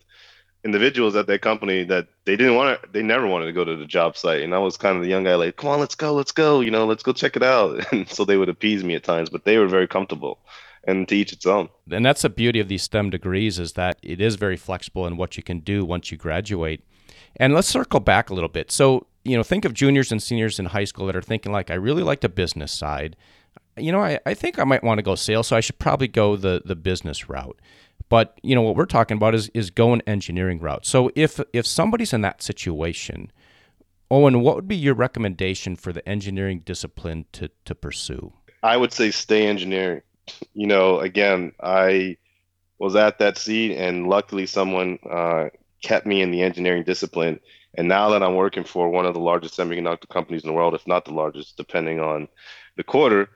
individuals 0.63 1.15
at 1.15 1.27
that 1.27 1.41
company 1.41 1.83
that 1.85 2.07
they 2.25 2.35
didn't 2.35 2.55
want 2.55 2.81
to 2.81 2.89
they 2.91 3.01
never 3.01 3.25
wanted 3.25 3.45
to 3.45 3.53
go 3.53 3.63
to 3.63 3.75
the 3.75 3.85
job 3.85 4.17
site. 4.17 4.41
And 4.41 4.53
i 4.53 4.59
was 4.59 4.77
kind 4.77 4.97
of 4.97 5.03
the 5.03 5.09
young 5.09 5.23
guy 5.23 5.35
like 5.35 5.55
come 5.55 5.69
on 5.69 5.79
let's 5.79 5.95
go 5.95 6.13
let's 6.13 6.31
go 6.31 6.59
you 6.59 6.71
know 6.71 6.85
let's 6.85 7.03
go 7.03 7.13
check 7.13 7.35
it 7.35 7.43
out. 7.43 7.85
And 7.91 8.09
so 8.09 8.25
they 8.25 8.37
would 8.37 8.49
appease 8.49 8.83
me 8.83 8.95
at 8.95 9.03
times 9.03 9.29
but 9.29 9.45
they 9.45 9.57
were 9.57 9.67
very 9.67 9.87
comfortable 9.87 10.39
and 10.85 11.07
to 11.09 11.15
each 11.15 11.33
its 11.33 11.45
own. 11.45 11.69
And 11.91 12.05
that's 12.05 12.21
the 12.21 12.29
beauty 12.29 12.59
of 12.59 12.67
these 12.67 12.83
stem 12.83 13.09
degrees 13.09 13.59
is 13.59 13.73
that 13.73 13.97
it 14.01 14.21
is 14.21 14.35
very 14.35 14.57
flexible 14.57 15.05
in 15.05 15.17
what 15.17 15.37
you 15.37 15.43
can 15.43 15.59
do 15.59 15.83
once 15.85 16.11
you 16.11 16.17
graduate. 16.17 16.83
And 17.35 17.53
let's 17.53 17.67
circle 17.67 17.99
back 17.99 18.29
a 18.29 18.33
little 18.33 18.49
bit. 18.49 18.71
So 18.71 19.05
you 19.23 19.37
know 19.37 19.43
think 19.43 19.65
of 19.65 19.73
juniors 19.73 20.11
and 20.11 20.21
seniors 20.21 20.59
in 20.59 20.67
high 20.67 20.83
school 20.83 21.05
that 21.07 21.15
are 21.15 21.21
thinking 21.21 21.51
like 21.51 21.69
i 21.69 21.75
really 21.75 22.03
like 22.03 22.21
the 22.21 22.29
business 22.29 22.71
side. 22.71 23.15
You 23.77 23.91
know 23.91 24.01
i, 24.01 24.19
I 24.25 24.33
think 24.33 24.59
i 24.59 24.63
might 24.63 24.83
want 24.83 24.97
to 24.97 25.03
go 25.03 25.15
sales 25.15 25.47
so 25.47 25.55
i 25.55 25.61
should 25.61 25.79
probably 25.79 26.07
go 26.07 26.35
the 26.35 26.61
the 26.65 26.75
business 26.75 27.29
route 27.29 27.59
but 28.09 28.39
you 28.43 28.55
know 28.55 28.61
what 28.61 28.75
we're 28.75 28.85
talking 28.85 29.17
about 29.17 29.35
is 29.35 29.49
is 29.49 29.69
going 29.69 30.01
engineering 30.05 30.59
route. 30.59 30.85
So 30.85 31.11
if 31.15 31.39
if 31.53 31.65
somebody's 31.65 32.11
in 32.11 32.21
that 32.21 32.41
situation, 32.41 33.31
Owen, 34.11 34.41
what 34.41 34.55
would 34.55 34.67
be 34.67 34.75
your 34.75 34.95
recommendation 34.95 35.75
for 35.75 35.93
the 35.93 36.07
engineering 36.09 36.61
discipline 36.65 37.25
to 37.33 37.49
to 37.65 37.75
pursue? 37.75 38.33
I 38.63 38.75
would 38.75 38.91
say 38.91 39.11
stay 39.11 39.47
engineering. 39.47 40.01
You 40.53 40.67
know, 40.67 40.99
again, 40.99 41.53
I 41.61 42.17
was 42.79 42.95
at 42.95 43.19
that 43.19 43.37
seat, 43.37 43.75
and 43.75 44.07
luckily 44.07 44.45
someone 44.45 44.99
uh, 45.09 45.49
kept 45.81 46.05
me 46.05 46.21
in 46.21 46.31
the 46.31 46.41
engineering 46.41 46.83
discipline. 46.83 47.39
And 47.75 47.87
now 47.87 48.09
that 48.09 48.23
I'm 48.23 48.35
working 48.35 48.63
for 48.63 48.89
one 48.89 49.05
of 49.05 49.13
the 49.13 49.19
largest 49.19 49.57
semiconductor 49.57 50.09
companies 50.09 50.43
in 50.43 50.47
the 50.47 50.53
world, 50.53 50.73
if 50.73 50.87
not 50.87 51.05
the 51.05 51.13
largest, 51.13 51.55
depending 51.55 51.99
on 51.99 52.27
the 52.77 52.83
quarter, 52.83 53.29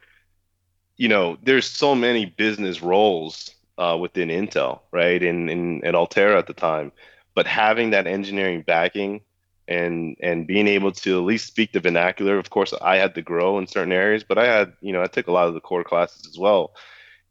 you 0.97 1.07
know, 1.07 1.37
there's 1.43 1.67
so 1.67 1.93
many 1.93 2.25
business 2.25 2.81
roles 2.81 3.52
uh, 3.77 3.97
within 3.99 4.29
Intel, 4.29 4.81
right, 4.91 5.21
in, 5.21 5.49
in, 5.49 5.85
at 5.85 5.95
Altera 5.95 6.37
at 6.39 6.47
the 6.47 6.53
time. 6.53 6.91
But 7.35 7.47
having 7.47 7.91
that 7.91 8.07
engineering 8.07 8.63
backing 8.65 9.21
and 9.67 10.17
and 10.21 10.45
being 10.47 10.67
able 10.67 10.91
to 10.91 11.19
at 11.19 11.25
least 11.25 11.47
speak 11.47 11.71
the 11.71 11.79
vernacular. 11.79 12.37
Of 12.37 12.49
course, 12.49 12.73
I 12.81 12.97
had 12.97 13.15
to 13.15 13.21
grow 13.21 13.59
in 13.59 13.67
certain 13.67 13.93
areas, 13.93 14.23
but 14.23 14.37
I 14.37 14.45
had 14.45 14.73
you 14.81 14.93
know 14.93 15.01
I 15.01 15.07
took 15.07 15.27
a 15.27 15.31
lot 15.31 15.47
of 15.47 15.53
the 15.53 15.61
core 15.61 15.83
classes 15.83 16.27
as 16.27 16.37
well. 16.37 16.73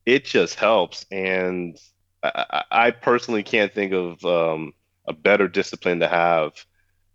it 0.07 0.25
just 0.25 0.57
helps. 0.57 1.07
And 1.11 1.79
I, 2.23 2.65
I 2.71 2.91
personally 2.93 3.43
can't 3.43 3.73
think 3.73 3.93
of 3.93 4.25
um, 4.25 4.75
a 5.07 5.13
better 5.13 5.49
discipline 5.49 6.01
to 6.01 6.09
have 6.09 6.55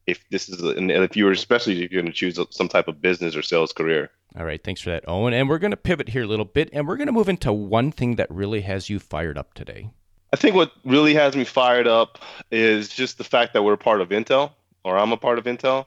if 0.07 0.27
this 0.29 0.49
is, 0.49 0.61
and 0.61 0.89
if 0.89 1.15
you're, 1.15 1.31
especially 1.31 1.83
if 1.83 1.91
you're 1.91 2.01
going 2.01 2.11
to 2.11 2.17
choose 2.17 2.39
some 2.49 2.69
type 2.69 2.87
of 2.87 3.01
business 3.01 3.35
or 3.35 3.41
sales 3.41 3.73
career. 3.73 4.09
All 4.37 4.45
right. 4.45 4.63
Thanks 4.63 4.81
for 4.81 4.89
that, 4.89 5.03
Owen. 5.07 5.33
And 5.33 5.49
we're 5.49 5.59
going 5.59 5.71
to 5.71 5.77
pivot 5.77 6.09
here 6.09 6.23
a 6.23 6.27
little 6.27 6.45
bit 6.45 6.69
and 6.71 6.87
we're 6.87 6.97
going 6.97 7.07
to 7.07 7.13
move 7.13 7.29
into 7.29 7.51
one 7.51 7.91
thing 7.91 8.15
that 8.15 8.29
really 8.31 8.61
has 8.61 8.89
you 8.89 8.99
fired 8.99 9.37
up 9.37 9.53
today. 9.53 9.89
I 10.33 10.35
think 10.35 10.55
what 10.55 10.71
really 10.83 11.13
has 11.13 11.35
me 11.35 11.43
fired 11.43 11.87
up 11.87 12.19
is 12.51 12.89
just 12.89 13.17
the 13.17 13.23
fact 13.23 13.53
that 13.53 13.63
we're 13.63 13.77
part 13.77 14.01
of 14.01 14.09
Intel, 14.09 14.51
or 14.83 14.97
I'm 14.97 15.11
a 15.11 15.17
part 15.17 15.37
of 15.37 15.45
Intel, 15.45 15.85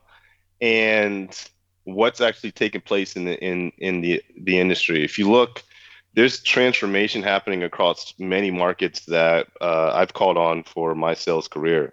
and 0.61 1.37
what's 1.85 2.21
actually 2.21 2.53
taking 2.53 2.81
place 2.81 3.17
in 3.17 3.25
the 3.27 3.39
in 3.45 3.71
in 3.79 4.01
the 4.01 4.23
the 4.41 4.59
industry. 4.59 5.05
If 5.05 5.19
you 5.19 5.31
look, 5.31 5.63
there's 6.15 6.43
transformation 6.43 7.23
happening 7.23 7.63
across 7.63 8.15
many 8.19 8.51
markets 8.51 9.05
that 9.07 9.49
uh, 9.61 9.93
I've 9.95 10.15
called 10.15 10.39
on 10.39 10.65
for 10.65 10.95
my 10.95 11.15
sales 11.15 11.47
career. 11.47 11.93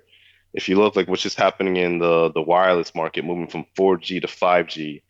If 0.57 0.67
you 0.67 0.75
look 0.75 0.95
like 0.95 1.07
what's 1.07 1.21
just 1.21 1.37
happening 1.37 1.77
in 1.77 1.99
the 1.99 2.31
the 2.31 2.41
wireless 2.41 2.95
market, 2.95 3.23
moving 3.23 3.47
from 3.47 3.67
4G 3.77 4.21
to 4.21 4.27
5G, 4.27 5.03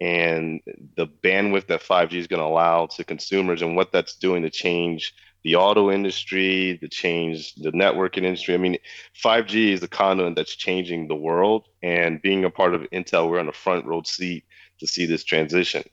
and 0.00 0.60
the 0.96 1.06
bandwidth 1.06 1.68
that 1.68 1.82
5G 1.82 2.14
is 2.14 2.26
going 2.26 2.40
to 2.40 2.46
allow 2.46 2.86
to 2.86 3.04
consumers, 3.04 3.62
and 3.62 3.76
what 3.76 3.92
that's 3.92 4.16
doing 4.16 4.42
to 4.42 4.50
change 4.50 5.14
the 5.44 5.54
auto 5.54 5.92
industry, 5.92 6.80
the 6.82 6.88
change 6.88 7.54
the 7.54 7.70
networking 7.70 8.24
industry. 8.24 8.54
I 8.54 8.56
mean, 8.56 8.76
5G 9.24 9.72
is 9.72 9.80
the 9.80 9.86
conduit 9.86 10.34
that's 10.34 10.56
changing 10.56 11.06
the 11.06 11.14
world, 11.14 11.68
and 11.80 12.20
being 12.20 12.44
a 12.44 12.50
part 12.50 12.74
of 12.74 12.82
Intel, 12.90 13.30
we're 13.30 13.38
on 13.38 13.46
the 13.46 13.52
front 13.52 13.86
row 13.86 14.02
seat 14.02 14.44
to 14.80 14.88
see 14.88 15.06
this 15.06 15.22
transition. 15.22 15.84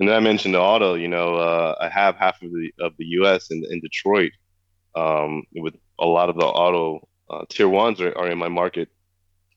And 0.00 0.08
then 0.08 0.16
I 0.16 0.20
mentioned 0.20 0.54
the 0.54 0.60
auto. 0.60 0.94
You 0.94 1.08
know, 1.08 1.34
uh, 1.34 1.74
I 1.78 1.90
have 1.90 2.16
half 2.16 2.40
of 2.40 2.50
the 2.50 2.72
of 2.80 2.94
the 2.96 3.04
U.S. 3.20 3.50
in, 3.50 3.62
in 3.70 3.80
Detroit, 3.80 4.32
um, 4.94 5.42
with 5.54 5.74
a 5.98 6.06
lot 6.06 6.30
of 6.30 6.36
the 6.36 6.46
auto 6.46 7.06
uh, 7.30 7.44
tier 7.48 7.68
ones 7.68 8.00
are, 8.00 8.16
are 8.16 8.28
in 8.28 8.38
my 8.38 8.48
market, 8.48 8.88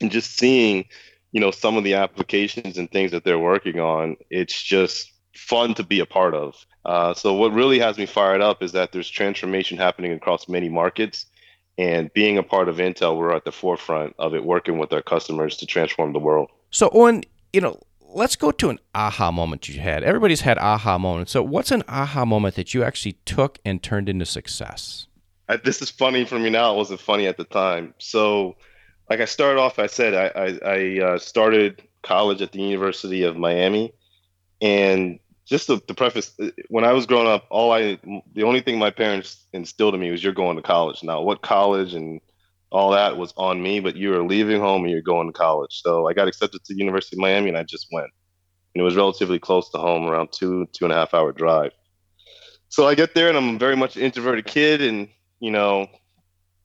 and 0.02 0.12
just 0.12 0.38
seeing, 0.38 0.86
you 1.32 1.42
know, 1.42 1.52
some 1.52 1.78
of 1.78 1.84
the 1.84 1.96
applications 1.96 2.78
and 2.78 2.90
things 2.92 3.12
that 3.12 3.24
they're 3.24 3.40
working 3.40 3.80
on, 3.80 4.16
it's 4.30 4.62
just 4.62 5.12
fun 5.36 5.74
to 5.76 5.84
be 5.84 6.00
a 6.00 6.06
part 6.06 6.34
of. 6.34 6.56
Uh, 6.86 7.14
so 7.14 7.34
what 7.34 7.54
really 7.54 7.80
has 7.80 7.98
me 7.98 8.06
fired 8.06 8.42
up 8.42 8.64
is 8.64 8.72
that 8.72 8.92
there's 8.92 9.10
transformation 9.10 9.78
happening 9.78 10.12
across 10.12 10.48
many 10.48 10.70
markets, 10.70 11.26
and 11.78 12.12
being 12.14 12.38
a 12.38 12.44
part 12.44 12.68
of 12.68 12.78
Intel, 12.78 13.18
we're 13.18 13.34
at 13.34 13.46
the 13.46 13.52
forefront 13.52 14.14
of 14.20 14.34
it, 14.34 14.44
working 14.44 14.78
with 14.78 14.92
our 14.92 15.02
customers 15.02 15.58
to 15.58 15.66
transform 15.66 16.14
the 16.14 16.20
world. 16.20 16.50
So, 16.72 16.90
Owen, 16.94 17.24
you 17.54 17.62
know, 17.62 17.80
let's 18.02 18.36
go 18.36 18.52
to 18.52 18.70
an 18.70 18.80
aha 18.94 19.32
moment 19.32 19.70
you 19.70 19.80
had. 19.80 20.04
Everybody's 20.04 20.42
had 20.42 20.58
aha 20.58 20.98
moments. 20.98 21.32
So, 21.32 21.42
what's 21.42 21.72
an 21.72 21.84
aha 21.88 22.26
moment 22.26 22.56
that 22.56 22.74
you 22.74 22.84
actually 22.84 23.14
took 23.26 23.60
and 23.64 23.82
turned 23.82 24.10
into 24.10 24.26
success? 24.26 25.08
I, 25.50 25.58
this 25.58 25.82
is 25.82 25.90
funny 25.90 26.26
for 26.26 26.38
me 26.40 26.50
now. 26.50 26.74
It 26.74 26.78
wasn't 26.78 27.02
funny 27.02 27.28
at 27.28 27.38
the 27.38 27.44
time. 27.44 27.96
So, 27.98 28.56
like 29.10 29.20
I 29.20 29.26
started 29.26 29.60
off, 29.60 29.80
I 29.80 29.88
said 29.88 30.14
I, 30.14 30.40
I, 30.40 30.72
I 30.72 31.06
uh, 31.06 31.20
started 31.20 31.82
college 32.04 32.42
at 32.42 32.52
the 32.52 32.62
University 32.62 33.24
of 33.24 33.36
Miami, 33.36 33.92
and 34.62 35.20
just 35.46 35.66
to, 35.68 35.80
to 35.80 35.94
preface, 35.96 36.32
uh, 36.40 36.52
when 36.70 36.86
I 36.86 36.94
was 36.94 37.08
growing 37.08 37.28
up, 37.28 37.46
all 37.50 37.72
I, 37.72 37.98
the 38.34 38.44
only 38.44 38.62
thing 38.62 38.78
my 38.78 38.92
parents 38.92 39.48
instilled 39.52 39.96
in 39.96 40.00
me 40.00 40.12
was 40.12 40.24
you're 40.24 40.32
going 40.32 40.56
to 40.58 40.62
college. 40.62 41.04
Now, 41.04 41.24
what 41.24 41.42
college 41.42 41.96
and 41.96 42.22
all 42.72 42.92
that 42.92 43.18
was 43.18 43.34
on 43.36 43.62
me, 43.62 43.80
but 43.80 43.96
you 43.96 44.12
were 44.12 44.24
leaving 44.24 44.62
home 44.62 44.84
and 44.84 44.92
you're 44.92 45.02
going 45.02 45.26
to 45.26 45.34
college. 45.34 45.82
So 45.82 46.08
I 46.08 46.14
got 46.14 46.28
accepted 46.28 46.64
to 46.64 46.74
the 46.74 46.78
University 46.78 47.16
of 47.16 47.22
Miami 47.22 47.50
and 47.50 47.58
I 47.58 47.64
just 47.64 47.88
went. 47.92 48.12
And 48.76 48.82
it 48.82 48.84
was 48.84 48.96
relatively 48.96 49.40
close 49.40 49.72
to 49.72 49.80
home, 49.80 50.06
around 50.06 50.32
two, 50.32 50.68
two 50.72 50.86
and 50.86 50.94
a 50.94 50.96
half 50.96 51.16
hour 51.16 51.32
drive. 51.32 51.72
So 52.68 52.88
I 52.88 52.94
get 52.94 53.16
there 53.16 53.28
and 53.28 53.36
I'm 53.36 53.56
a 53.56 53.58
very 53.58 53.76
much 53.76 53.96
an 53.96 54.04
introverted 54.04 54.46
kid 54.46 54.84
and, 54.84 55.08
you 55.40 55.52
know, 55.52 55.88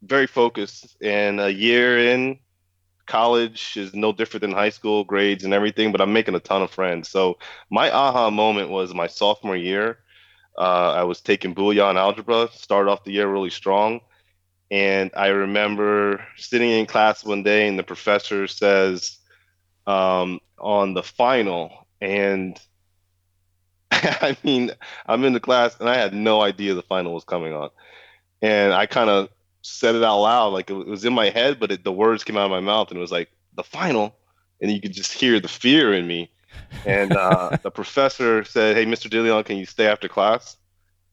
very 0.03 0.27
focused. 0.27 0.97
And 1.03 1.41
a 1.41 1.53
year 1.53 1.99
in, 1.99 2.39
college 3.07 3.77
is 3.77 3.95
no 3.95 4.13
different 4.13 4.43
than 4.43 4.53
high 4.53 4.71
school 4.71 5.05
grades 5.05 5.45
and 5.45 5.53
everything, 5.53 5.93
but 5.93 6.01
I'm 6.01 6.13
making 6.13 6.35
a 6.35 6.41
ton 6.41 6.63
of 6.63 6.71
friends. 6.71 7.09
So 7.09 7.39
my 7.71 7.91
aha 7.91 8.31
moment 8.31 8.71
was 8.71 8.95
my 8.95 9.07
sophomore 9.07 9.57
year. 9.57 9.99
Uh, 10.57 10.93
I 10.93 11.03
was 11.05 11.21
taking 11.21 11.55
Boolean 11.55 11.97
algebra, 11.97 12.49
started 12.53 12.91
off 12.91 13.05
the 13.05 13.13
year 13.13 13.29
really 13.29 13.51
strong. 13.51 14.01
And 14.71 15.11
I 15.17 15.29
remember 15.29 16.25
sitting 16.37 16.71
in 16.71 16.87
class 16.87 17.25
one 17.25 17.43
day 17.43 17.69
and 17.69 17.79
the 17.79 17.83
professor 17.83 18.47
says 18.47 19.19
um, 19.87 20.41
on 20.59 20.95
the 20.95 21.03
final, 21.03 21.87
and 22.01 22.59
I 23.91 24.37
mean, 24.43 24.71
I'm 25.07 25.25
in 25.25 25.33
the 25.33 25.41
class 25.41 25.79
and 25.79 25.89
I 25.89 25.97
had 25.97 26.15
no 26.15 26.41
idea 26.41 26.75
the 26.75 26.83
final 26.83 27.15
was 27.15 27.25
coming 27.25 27.53
on. 27.53 27.71
And 28.45 28.75
I 28.75 28.85
kind 28.85 29.09
of 29.09 29.31
said 29.63 29.95
it 29.95 30.05
out 30.05 30.21
loud. 30.21 30.53
Like 30.53 30.69
it 30.69 30.75
was 30.75 31.07
in 31.07 31.15
my 31.15 31.31
head, 31.31 31.59
but 31.59 31.73
it, 31.73 31.83
the 31.83 31.91
words 31.91 32.25
came 32.25 32.37
out 32.37 32.45
of 32.45 32.51
my 32.51 32.61
mouth, 32.61 32.91
and 32.91 32.99
it 32.99 33.01
was 33.01 33.11
like 33.11 33.31
the 33.55 33.65
final, 33.65 34.15
and 34.61 34.71
you 34.71 34.83
could 34.83 34.93
just 34.93 35.15
hear 35.15 35.41
the 35.41 35.49
fear 35.49 35.95
in 35.95 36.07
me. 36.07 36.31
And 36.85 37.15
uh, 37.17 37.57
the 37.63 37.71
professor 37.71 38.45
said, 38.45 38.77
"Hey, 38.77 38.85
Mr. 38.85 39.09
DeLeon, 39.09 39.47
can 39.47 39.57
you 39.57 39.65
stay 39.65 39.87
after 39.87 40.09
class?" 40.09 40.59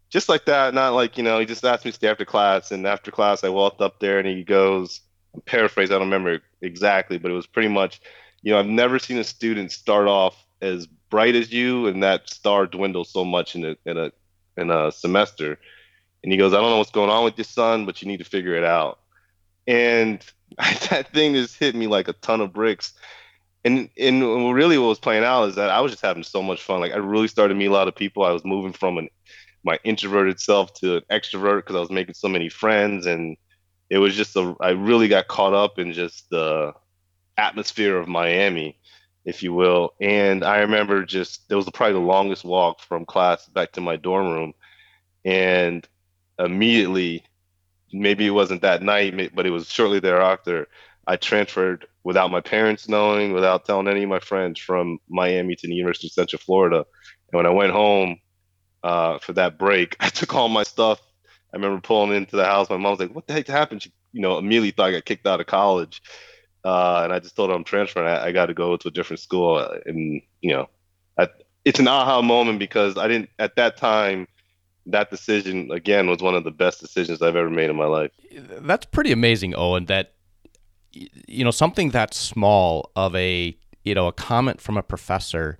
Just 0.09 0.27
like 0.27 0.43
that, 0.43 0.73
not 0.73 0.89
like 0.89 1.17
you 1.17 1.23
know. 1.23 1.39
He 1.39 1.45
just 1.45 1.63
asked 1.63 1.85
me 1.85 1.91
to 1.91 1.95
stay 1.95 2.09
after 2.09 2.25
class, 2.25 2.69
and 2.69 2.85
after 2.85 3.11
class, 3.11 3.45
I 3.45 3.49
walked 3.49 3.79
up 3.79 4.01
there, 4.01 4.19
and 4.19 4.27
he 4.27 4.43
goes, 4.43 4.99
I'm 5.33 5.39
paraphrase, 5.39 5.89
I 5.89 5.93
don't 5.93 6.11
remember 6.11 6.41
exactly, 6.59 7.17
but 7.17 7.31
it 7.31 7.35
was 7.35 7.47
pretty 7.47 7.69
much, 7.69 8.01
you 8.41 8.51
know, 8.51 8.59
I've 8.59 8.65
never 8.65 8.99
seen 8.99 9.17
a 9.17 9.23
student 9.23 9.71
start 9.71 10.09
off 10.09 10.35
as 10.61 10.85
bright 11.09 11.35
as 11.35 11.53
you, 11.53 11.87
and 11.87 12.03
that 12.03 12.29
star 12.29 12.67
dwindle 12.67 13.05
so 13.05 13.23
much 13.23 13.55
in 13.55 13.63
a 13.63 13.77
in 13.85 13.97
a 13.97 14.11
in 14.57 14.69
a 14.69 14.91
semester 14.91 15.59
and 16.23 16.31
he 16.31 16.37
goes, 16.37 16.53
I 16.53 16.57
don't 16.57 16.69
know 16.69 16.77
what's 16.77 16.91
going 16.91 17.09
on 17.09 17.23
with 17.23 17.37
your 17.37 17.45
son, 17.45 17.85
but 17.85 18.01
you 18.01 18.07
need 18.07 18.17
to 18.17 18.25
figure 18.25 18.55
it 18.55 18.63
out. 18.63 18.99
And 19.67 20.25
that 20.89 21.11
thing 21.13 21.33
just 21.33 21.57
hit 21.57 21.75
me 21.75 21.87
like 21.87 22.07
a 22.07 22.13
ton 22.13 22.41
of 22.41 22.53
bricks. 22.53 22.93
And 23.63 23.89
and 23.97 24.53
really 24.53 24.77
what 24.79 24.87
was 24.87 24.99
playing 24.99 25.23
out 25.23 25.49
is 25.49 25.55
that 25.55 25.69
I 25.69 25.81
was 25.81 25.91
just 25.91 26.01
having 26.01 26.23
so 26.23 26.41
much 26.41 26.63
fun. 26.63 26.79
Like 26.79 26.93
I 26.93 26.97
really 26.97 27.27
started 27.27 27.53
to 27.53 27.59
meet 27.59 27.67
a 27.67 27.71
lot 27.71 27.87
of 27.87 27.95
people. 27.95 28.23
I 28.23 28.31
was 28.31 28.43
moving 28.43 28.73
from 28.73 28.97
an 28.97 29.09
my 29.63 29.77
introverted 29.83 30.39
self 30.39 30.73
to 30.73 30.97
an 30.97 31.03
extrovert 31.11 31.57
because 31.57 31.75
I 31.75 31.79
was 31.79 31.91
making 31.91 32.15
so 32.15 32.27
many 32.27 32.49
friends 32.49 33.05
and 33.05 33.37
it 33.91 33.99
was 33.99 34.15
just 34.15 34.35
a 34.35 34.55
I 34.61 34.71
really 34.71 35.07
got 35.07 35.27
caught 35.27 35.53
up 35.53 35.77
in 35.77 35.93
just 35.93 36.29
the 36.31 36.73
atmosphere 37.37 37.97
of 37.97 38.07
Miami, 38.07 38.79
if 39.25 39.43
you 39.43 39.53
will. 39.53 39.93
And 40.01 40.43
I 40.43 40.59
remember 40.59 41.05
just 41.05 41.41
it 41.49 41.55
was 41.55 41.69
probably 41.71 41.93
the 41.93 41.99
longest 41.99 42.43
walk 42.43 42.79
from 42.79 43.05
class 43.05 43.47
back 43.47 43.73
to 43.73 43.81
my 43.81 43.95
dorm 43.95 44.31
room. 44.31 44.53
And 45.23 45.87
immediately, 46.45 47.23
maybe 47.93 48.25
it 48.25 48.31
wasn't 48.31 48.61
that 48.61 48.81
night, 48.81 49.31
but 49.35 49.45
it 49.45 49.51
was 49.51 49.69
shortly 49.69 49.99
thereafter, 49.99 50.67
I 51.07 51.15
transferred 51.17 51.87
without 52.03 52.31
my 52.31 52.41
parents 52.41 52.87
knowing, 52.87 53.33
without 53.33 53.65
telling 53.65 53.87
any 53.87 54.03
of 54.03 54.09
my 54.09 54.19
friends 54.19 54.59
from 54.59 54.99
Miami 55.09 55.55
to 55.55 55.67
the 55.67 55.73
University 55.73 56.07
of 56.07 56.13
Central 56.13 56.39
Florida. 56.39 56.85
And 57.31 57.37
when 57.37 57.45
I 57.45 57.49
went 57.49 57.71
home 57.71 58.19
uh, 58.83 59.19
for 59.19 59.33
that 59.33 59.57
break, 59.57 59.95
I 59.99 60.09
took 60.09 60.33
all 60.35 60.49
my 60.49 60.63
stuff. 60.63 60.99
I 61.53 61.57
remember 61.57 61.81
pulling 61.81 62.15
into 62.15 62.35
the 62.35 62.45
house. 62.45 62.69
My 62.69 62.77
mom 62.77 62.91
was 62.91 62.99
like, 62.99 63.13
"What 63.13 63.27
the 63.27 63.33
heck 63.33 63.47
happened?" 63.47 63.83
She, 63.83 63.91
you 64.13 64.21
know, 64.21 64.37
immediately 64.37 64.71
thought 64.71 64.89
I 64.89 64.91
got 64.93 65.05
kicked 65.05 65.27
out 65.27 65.41
of 65.41 65.47
college, 65.47 66.01
uh, 66.63 67.01
and 67.03 67.11
I 67.11 67.19
just 67.19 67.35
told 67.35 67.49
her 67.49 67.55
I'm 67.55 67.65
transferring. 67.65 68.07
I, 68.07 68.27
I 68.27 68.31
got 68.31 68.45
to 68.45 68.53
go 68.53 68.77
to 68.77 68.87
a 68.87 68.91
different 68.91 69.19
school, 69.19 69.59
and 69.85 70.21
you 70.39 70.53
know, 70.53 70.69
I, 71.17 71.27
it's 71.65 71.79
an 71.79 71.89
aha 71.89 72.21
moment 72.21 72.59
because 72.59 72.97
I 72.97 73.09
didn't 73.09 73.29
at 73.37 73.57
that 73.57 73.75
time 73.75 74.27
that 74.85 75.09
decision 75.09 75.71
again 75.71 76.09
was 76.09 76.21
one 76.21 76.35
of 76.35 76.43
the 76.43 76.51
best 76.51 76.79
decisions 76.79 77.21
I've 77.21 77.35
ever 77.35 77.49
made 77.49 77.69
in 77.69 77.75
my 77.75 77.85
life. 77.85 78.11
That's 78.31 78.85
pretty 78.85 79.11
amazing, 79.11 79.55
Owen. 79.55 79.85
That 79.85 80.13
you 80.91 81.43
know 81.43 81.51
something 81.51 81.91
that 81.91 82.13
small 82.13 82.91
of 82.95 83.15
a 83.15 83.55
you 83.83 83.95
know 83.95 84.07
a 84.07 84.13
comment 84.13 84.61
from 84.61 84.77
a 84.77 84.83
professor, 84.83 85.59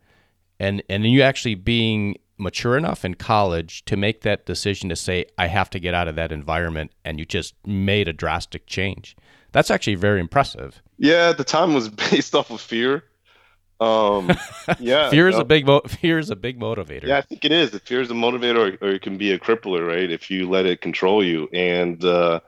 and 0.60 0.84
and 0.90 1.06
you 1.06 1.22
actually 1.22 1.56
being 1.56 2.18
mature 2.38 2.76
enough 2.76 3.06
in 3.06 3.14
college 3.14 3.86
to 3.86 3.96
make 3.96 4.22
that 4.22 4.46
decision 4.46 4.90
to 4.90 4.96
say 4.96 5.26
I 5.38 5.48
have 5.48 5.70
to 5.72 5.80
get 5.80 5.94
out 5.94 6.08
of 6.08 6.16
that 6.16 6.32
environment, 6.32 6.92
and 7.06 7.20
you 7.20 7.26
just 7.26 7.54
made 7.66 8.08
a 8.08 8.14
drastic 8.14 8.66
change. 8.66 9.16
That's 9.52 9.70
actually 9.70 9.96
very 9.96 10.20
impressive. 10.20 10.82
Yeah, 10.98 11.30
at 11.30 11.38
the 11.38 11.44
time 11.44 11.74
was 11.74 11.90
based 12.12 12.36
off 12.36 12.52
of 12.52 12.62
fear. 12.62 13.04
Um, 13.82 14.30
yeah, 14.80 15.10
fear 15.10 15.28
is 15.28 15.40
a 15.40 15.44
big 15.44 15.66
mo- 15.66 15.82
fear 15.88 16.20
is 16.20 16.30
a 16.30 16.36
big 16.36 16.60
motivator. 16.60 17.08
Yeah, 17.08 17.18
I 17.18 17.22
think 17.22 17.44
it 17.44 17.52
is. 17.52 17.72
Fear 17.72 18.02
is 18.02 18.12
a 18.12 18.14
motivator, 18.14 18.78
or, 18.80 18.86
or, 18.86 18.92
it 18.92 19.02
can 19.02 19.18
be 19.18 19.32
a 19.32 19.40
crippler, 19.40 19.86
right? 19.86 20.10
If 20.12 20.30
you 20.30 20.48
let 20.48 20.68
it 20.68 20.82
control 20.82 21.24
you. 21.24 21.50
And 21.52 22.04
uh, 22.06 22.42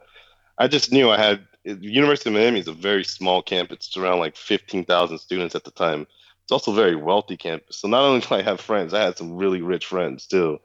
I 0.59 0.67
just 0.67 0.91
knew 0.91 1.09
I 1.09 1.17
had 1.17 1.47
University 1.63 2.29
of 2.29 2.35
Miami 2.35 2.59
is 2.59 2.67
a 2.67 2.73
very 2.73 3.03
small 3.03 3.41
campus. 3.41 3.87
It's 3.87 3.97
around 3.97 4.19
like 4.19 4.37
fifteen 4.37 4.85
thousand 4.85 5.17
students 5.17 5.55
at 5.55 5.63
the 5.63 5.71
time. 5.71 6.05
It's 6.43 6.51
also 6.51 6.71
a 6.71 6.75
very 6.75 6.95
wealthy 6.95 7.35
campus. 7.35 7.77
So 7.77 7.87
not 7.87 8.03
only 8.03 8.21
do 8.21 8.35
I 8.35 8.43
have 8.43 8.61
friends, 8.61 8.93
I 8.93 9.01
had 9.01 9.17
some 9.17 9.35
really 9.35 9.61
rich 9.61 9.87
friends 9.87 10.27
too. 10.27 10.59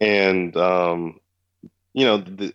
And 0.00 0.56
um, 0.56 1.20
you 1.92 2.04
know, 2.04 2.16
the, 2.16 2.52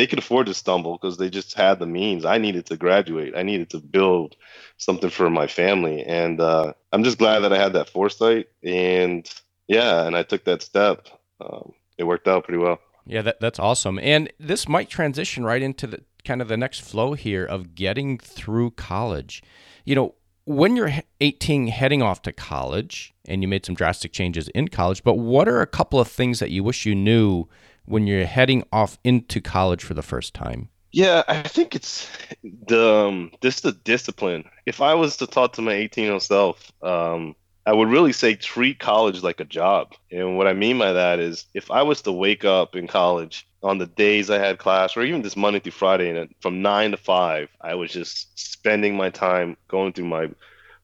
they 0.00 0.06
could 0.06 0.18
afford 0.18 0.46
to 0.46 0.54
stumble 0.54 0.96
because 0.96 1.18
they 1.18 1.28
just 1.28 1.52
had 1.52 1.78
the 1.78 1.86
means. 1.86 2.24
I 2.24 2.38
needed 2.38 2.64
to 2.66 2.78
graduate. 2.78 3.34
I 3.36 3.42
needed 3.42 3.68
to 3.70 3.80
build 3.80 4.34
something 4.78 5.10
for 5.10 5.28
my 5.28 5.46
family, 5.46 6.02
and 6.04 6.40
uh, 6.40 6.72
I'm 6.90 7.04
just 7.04 7.18
glad 7.18 7.40
that 7.40 7.52
I 7.52 7.58
had 7.58 7.74
that 7.74 7.90
foresight. 7.90 8.48
And 8.64 9.30
yeah, 9.68 10.06
and 10.06 10.16
I 10.16 10.22
took 10.22 10.44
that 10.44 10.62
step. 10.62 11.08
Um, 11.38 11.74
it 11.98 12.04
worked 12.04 12.28
out 12.28 12.44
pretty 12.44 12.56
well. 12.56 12.80
Yeah, 13.04 13.20
that, 13.20 13.40
that's 13.40 13.58
awesome. 13.58 13.98
And 13.98 14.32
this 14.40 14.66
might 14.66 14.88
transition 14.88 15.44
right 15.44 15.60
into 15.60 15.86
the 15.86 16.00
kind 16.24 16.40
of 16.40 16.48
the 16.48 16.56
next 16.56 16.80
flow 16.80 17.12
here 17.12 17.44
of 17.44 17.74
getting 17.74 18.16
through 18.16 18.70
college. 18.70 19.42
You 19.84 19.96
know, 19.96 20.14
when 20.46 20.76
you're 20.76 20.92
18 21.20 21.66
heading 21.66 22.00
off 22.00 22.22
to 22.22 22.32
college 22.32 23.12
and 23.28 23.42
you 23.42 23.48
made 23.48 23.66
some 23.66 23.74
drastic 23.74 24.12
changes 24.12 24.48
in 24.48 24.68
college, 24.68 25.04
but 25.04 25.18
what 25.18 25.46
are 25.46 25.60
a 25.60 25.66
couple 25.66 26.00
of 26.00 26.08
things 26.08 26.38
that 26.38 26.50
you 26.50 26.64
wish 26.64 26.86
you 26.86 26.94
knew 26.94 27.46
when 27.90 28.06
you're 28.06 28.26
heading 28.26 28.64
off 28.72 28.98
into 29.04 29.40
college 29.40 29.82
for 29.82 29.94
the 29.94 30.02
first 30.02 30.34
time? 30.34 30.68
Yeah, 30.92 31.22
I 31.28 31.42
think 31.42 31.74
it's 31.76 32.08
the 32.42 33.06
um, 33.06 33.32
this 33.40 33.60
the 33.60 33.72
discipline. 33.72 34.44
If 34.66 34.80
I 34.80 34.94
was 34.94 35.16
to 35.18 35.26
talk 35.26 35.52
to 35.54 35.62
my 35.62 35.72
18 35.72 36.04
year 36.04 36.12
old 36.14 36.22
self, 36.22 36.72
um, 36.82 37.36
I 37.66 37.72
would 37.72 37.88
really 37.88 38.12
say 38.12 38.34
treat 38.34 38.80
college 38.80 39.22
like 39.22 39.38
a 39.38 39.44
job. 39.44 39.94
And 40.10 40.36
what 40.36 40.48
I 40.48 40.52
mean 40.52 40.78
by 40.78 40.92
that 40.92 41.20
is 41.20 41.46
if 41.54 41.70
I 41.70 41.82
was 41.82 42.02
to 42.02 42.12
wake 42.12 42.44
up 42.44 42.74
in 42.74 42.88
college 42.88 43.46
on 43.62 43.78
the 43.78 43.86
days 43.86 44.30
I 44.30 44.38
had 44.38 44.58
class, 44.58 44.96
or 44.96 45.02
even 45.02 45.22
just 45.22 45.36
Monday 45.36 45.60
through 45.60 45.72
Friday, 45.72 46.10
and 46.10 46.34
from 46.40 46.62
nine 46.62 46.92
to 46.92 46.96
five, 46.96 47.48
I 47.60 47.74
was 47.74 47.92
just 47.92 48.36
spending 48.38 48.96
my 48.96 49.10
time 49.10 49.56
going 49.68 49.92
through 49.92 50.06
my 50.06 50.30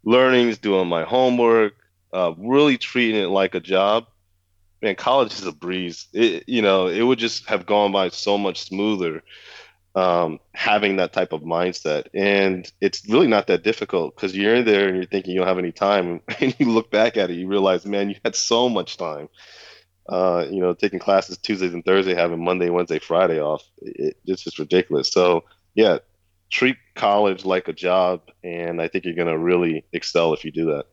learnings, 0.05 0.59
doing 0.59 0.87
my 0.87 1.03
homework, 1.03 1.75
uh, 2.13 2.33
really 2.37 2.79
treating 2.79 3.21
it 3.21 3.29
like 3.29 3.55
a 3.55 3.61
job. 3.61 4.07
Man, 4.83 4.95
college 4.95 5.33
is 5.33 5.47
a 5.47 5.53
breeze. 5.53 6.07
It, 6.13 6.45
you 6.47 6.63
know, 6.63 6.87
it 6.89 7.03
would 7.03 7.19
just 7.19 7.47
have 7.47 7.67
gone 7.67 7.93
by 7.93 8.11
so 8.11 8.37
much 8.37 8.61
smoother 8.61 9.23
um, 9.97 10.41
having 10.53 10.97
that 10.97 11.15
type 11.15 11.33
of 11.33 11.41
mindset. 11.41 12.09
And 12.15 12.71
it's 12.83 13.09
really 13.09 13.27
not 13.27 13.47
that 13.47 13.65
difficult 13.65 14.15
because 14.15 14.37
you're 14.37 14.57
in 14.57 14.67
there 14.67 14.89
and 14.89 14.97
you're 14.97 15.07
thinking 15.07 15.33
you 15.33 15.39
don't 15.39 15.49
have 15.49 15.59
any 15.59 15.73
time. 15.73 16.21
And 16.41 16.55
you 16.59 16.67
look 16.71 16.91
back 16.91 17.17
at 17.17 17.31
it, 17.31 17.35
you 17.35 17.49
realize, 17.49 17.87
man, 17.87 18.11
you 18.11 18.17
had 18.23 18.37
so 18.37 18.69
much 18.69 18.99
time. 18.99 19.29
Uh, 20.09 20.47
you 20.49 20.61
know, 20.61 20.73
taking 20.73 21.01
classes 21.01 21.39
Tuesdays 21.39 21.73
and 21.75 21.85
Thursday, 21.85 22.15
having 22.15 22.45
Monday, 22.45 22.71
Wednesday, 22.71 23.01
Friday 23.01 23.41
off. 23.41 23.65
It, 23.81 24.17
it's 24.25 24.45
just 24.45 24.59
ridiculous. 24.59 25.11
So, 25.11 25.45
yeah, 25.75 25.99
treat 26.51 26.77
college 26.95 27.45
like 27.45 27.67
a 27.67 27.73
job. 27.73 28.21
And 28.45 28.81
I 28.81 28.87
think 28.89 29.05
you're 29.05 29.15
going 29.15 29.27
to 29.27 29.39
really 29.39 29.85
excel 29.93 30.35
if 30.35 30.45
you 30.45 30.53
do 30.53 30.67
that. 30.67 30.85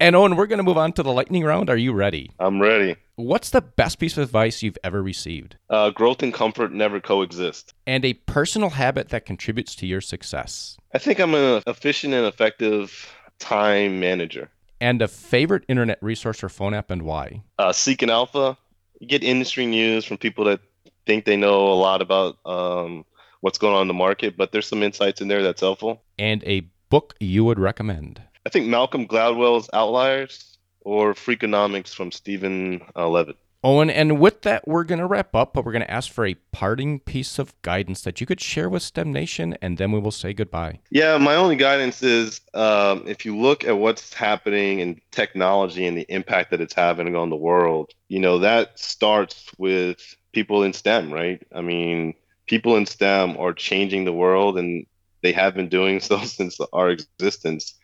And 0.00 0.14
Owen, 0.14 0.36
we're 0.36 0.46
going 0.46 0.58
to 0.58 0.64
move 0.64 0.78
on 0.78 0.92
to 0.92 1.02
the 1.02 1.12
lightning 1.12 1.42
round. 1.42 1.68
Are 1.68 1.76
you 1.76 1.92
ready? 1.92 2.30
I'm 2.38 2.60
ready. 2.60 2.94
What's 3.16 3.50
the 3.50 3.60
best 3.60 3.98
piece 3.98 4.16
of 4.16 4.22
advice 4.22 4.62
you've 4.62 4.78
ever 4.84 5.02
received? 5.02 5.56
Uh, 5.68 5.90
growth 5.90 6.22
and 6.22 6.32
comfort 6.32 6.72
never 6.72 7.00
coexist. 7.00 7.74
And 7.84 8.04
a 8.04 8.14
personal 8.14 8.70
habit 8.70 9.08
that 9.08 9.26
contributes 9.26 9.74
to 9.76 9.86
your 9.86 10.00
success. 10.00 10.76
I 10.94 10.98
think 10.98 11.18
I'm 11.18 11.34
an 11.34 11.64
efficient 11.66 12.14
and 12.14 12.26
effective 12.26 13.12
time 13.40 13.98
manager. 13.98 14.50
And 14.80 15.02
a 15.02 15.08
favorite 15.08 15.64
internet 15.66 15.98
resource 16.00 16.44
or 16.44 16.48
phone 16.48 16.74
app 16.74 16.92
and 16.92 17.02
why? 17.02 17.42
Uh, 17.58 17.72
Seeking 17.72 18.10
Alpha. 18.10 18.56
You 19.00 19.08
get 19.08 19.24
industry 19.24 19.66
news 19.66 20.04
from 20.04 20.16
people 20.16 20.44
that 20.44 20.60
think 21.06 21.24
they 21.24 21.36
know 21.36 21.72
a 21.72 21.74
lot 21.74 22.02
about 22.02 22.38
um, 22.46 23.04
what's 23.40 23.58
going 23.58 23.74
on 23.74 23.82
in 23.82 23.88
the 23.88 23.94
market, 23.94 24.36
but 24.36 24.52
there's 24.52 24.66
some 24.68 24.84
insights 24.84 25.20
in 25.20 25.26
there 25.26 25.42
that's 25.42 25.60
helpful. 25.60 26.02
And 26.20 26.44
a 26.44 26.68
book 26.88 27.14
you 27.20 27.44
would 27.44 27.58
recommend? 27.58 28.22
I 28.48 28.50
think 28.50 28.66
Malcolm 28.66 29.06
Gladwell's 29.06 29.68
Outliers 29.74 30.56
or 30.80 31.12
Freakonomics 31.12 31.94
from 31.94 32.10
Steven 32.10 32.80
uh, 32.96 33.06
Levitt. 33.06 33.36
Owen, 33.62 33.90
and 33.90 34.18
with 34.18 34.40
that, 34.40 34.66
we're 34.66 34.84
going 34.84 35.00
to 35.00 35.06
wrap 35.06 35.34
up, 35.34 35.52
but 35.52 35.66
we're 35.66 35.72
going 35.72 35.84
to 35.84 35.90
ask 35.90 36.10
for 36.10 36.24
a 36.24 36.32
parting 36.50 37.00
piece 37.00 37.38
of 37.38 37.52
guidance 37.60 38.00
that 38.00 38.22
you 38.22 38.26
could 38.26 38.40
share 38.40 38.70
with 38.70 38.82
STEM 38.82 39.12
Nation, 39.12 39.58
and 39.60 39.76
then 39.76 39.92
we 39.92 40.00
will 40.00 40.10
say 40.10 40.32
goodbye. 40.32 40.78
Yeah, 40.88 41.18
my 41.18 41.34
only 41.34 41.56
guidance 41.56 42.02
is 42.02 42.40
um, 42.54 43.04
if 43.06 43.26
you 43.26 43.36
look 43.36 43.66
at 43.66 43.76
what's 43.76 44.14
happening 44.14 44.80
in 44.80 44.98
technology 45.10 45.86
and 45.86 45.94
the 45.94 46.06
impact 46.08 46.50
that 46.52 46.62
it's 46.62 46.72
having 46.72 47.14
on 47.16 47.28
the 47.28 47.36
world, 47.36 47.92
you 48.08 48.18
know, 48.18 48.38
that 48.38 48.78
starts 48.78 49.50
with 49.58 50.16
people 50.32 50.62
in 50.62 50.72
STEM, 50.72 51.12
right? 51.12 51.46
I 51.54 51.60
mean, 51.60 52.14
people 52.46 52.76
in 52.78 52.86
STEM 52.86 53.36
are 53.36 53.52
changing 53.52 54.06
the 54.06 54.12
world, 54.14 54.58
and 54.58 54.86
they 55.22 55.32
have 55.32 55.54
been 55.54 55.68
doing 55.68 56.00
so 56.00 56.18
since 56.20 56.58
our 56.72 56.88
existence. 56.88 57.74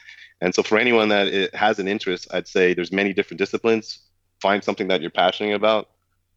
And 0.45 0.55
so 0.55 0.63
for 0.63 0.77
anyone 0.77 1.09
that 1.09 1.55
has 1.55 1.79
an 1.79 1.89
interest, 1.89 2.29
I'd 2.31 2.47
say 2.47 2.75
there's 2.75 2.93
many 2.93 3.15
different 3.15 3.39
disciplines. 3.39 4.01
Find 4.43 4.63
something 4.63 4.89
that 4.89 5.01
you're 5.01 5.11
passionate 5.11 5.55
about 5.55 5.89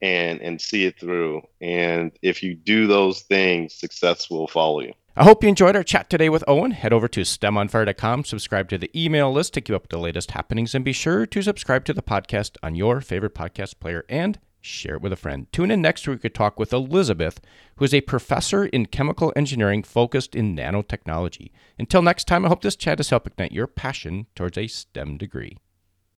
and 0.02 0.39
and 0.41 0.62
see 0.62 0.86
it 0.86 0.98
through. 0.98 1.41
And 1.60 2.13
if 2.22 2.41
you 2.41 2.56
do 2.56 2.88
those 2.88 3.24
things, 3.24 3.74
success 3.74 4.30
will 4.30 4.48
follow 4.48 4.80
you. 4.80 4.93
I 5.17 5.26
hope 5.26 5.43
you 5.43 5.50
enjoyed 5.50 5.76
our 5.76 5.84
chat 5.84 6.10
today 6.10 6.30
with 6.30 6.43
Owen. 6.48 6.72
Head 6.72 6.93
over 6.93 7.10
to 7.10 7.22
STEMonfire.com, 7.22 8.24
subscribe 8.24 8.70
to 8.70 8.78
the 8.78 8.91
email 8.96 9.30
list 9.30 9.56
to 9.56 9.62
keep 9.62 9.76
up 9.76 9.82
with 9.82 9.89
the 9.89 9.98
latest 9.98 10.32
happenings, 10.32 10.74
and 10.74 10.86
be 10.86 10.93
sure 10.93 11.26
to 11.26 11.41
subscribe 11.41 11.84
to 11.86 11.93
the 11.93 12.04
podcast 12.04 12.56
on 12.63 12.76
your 12.76 13.02
favorite 13.02 13.36
podcast 13.36 13.80
player 13.80 14.06
and 14.08 14.39
share 14.62 14.96
it 14.96 15.02
with 15.02 15.13
a 15.13 15.17
friend. 15.17 15.48
Tune 15.52 15.72
in 15.72 15.82
next 15.82 16.08
week 16.08 16.22
to 16.22 16.30
talk 16.30 16.60
with 16.60 16.74
Elizabeth, 16.74 17.39
who 17.76 17.86
is 17.86 17.93
a 17.93 18.02
professor 18.02 18.65
in 18.65 18.86
chemical 18.86 19.34
engineering 19.36 19.84
focused 19.84 20.36
in 20.36 20.56
nanotechnology. 20.56 21.52
Until 21.80 22.02
next 22.02 22.26
time, 22.26 22.46
I 22.46 22.50
hope 22.50 22.62
this 22.62 22.76
chat 22.76 23.00
has 23.00 23.10
helped 23.10 23.28
ignite 23.28 23.52
your 23.52 23.67
passion 23.67 24.28
towards 24.36 24.58
a 24.58 24.67
STEM 24.67 25.17
degree. 25.17 25.58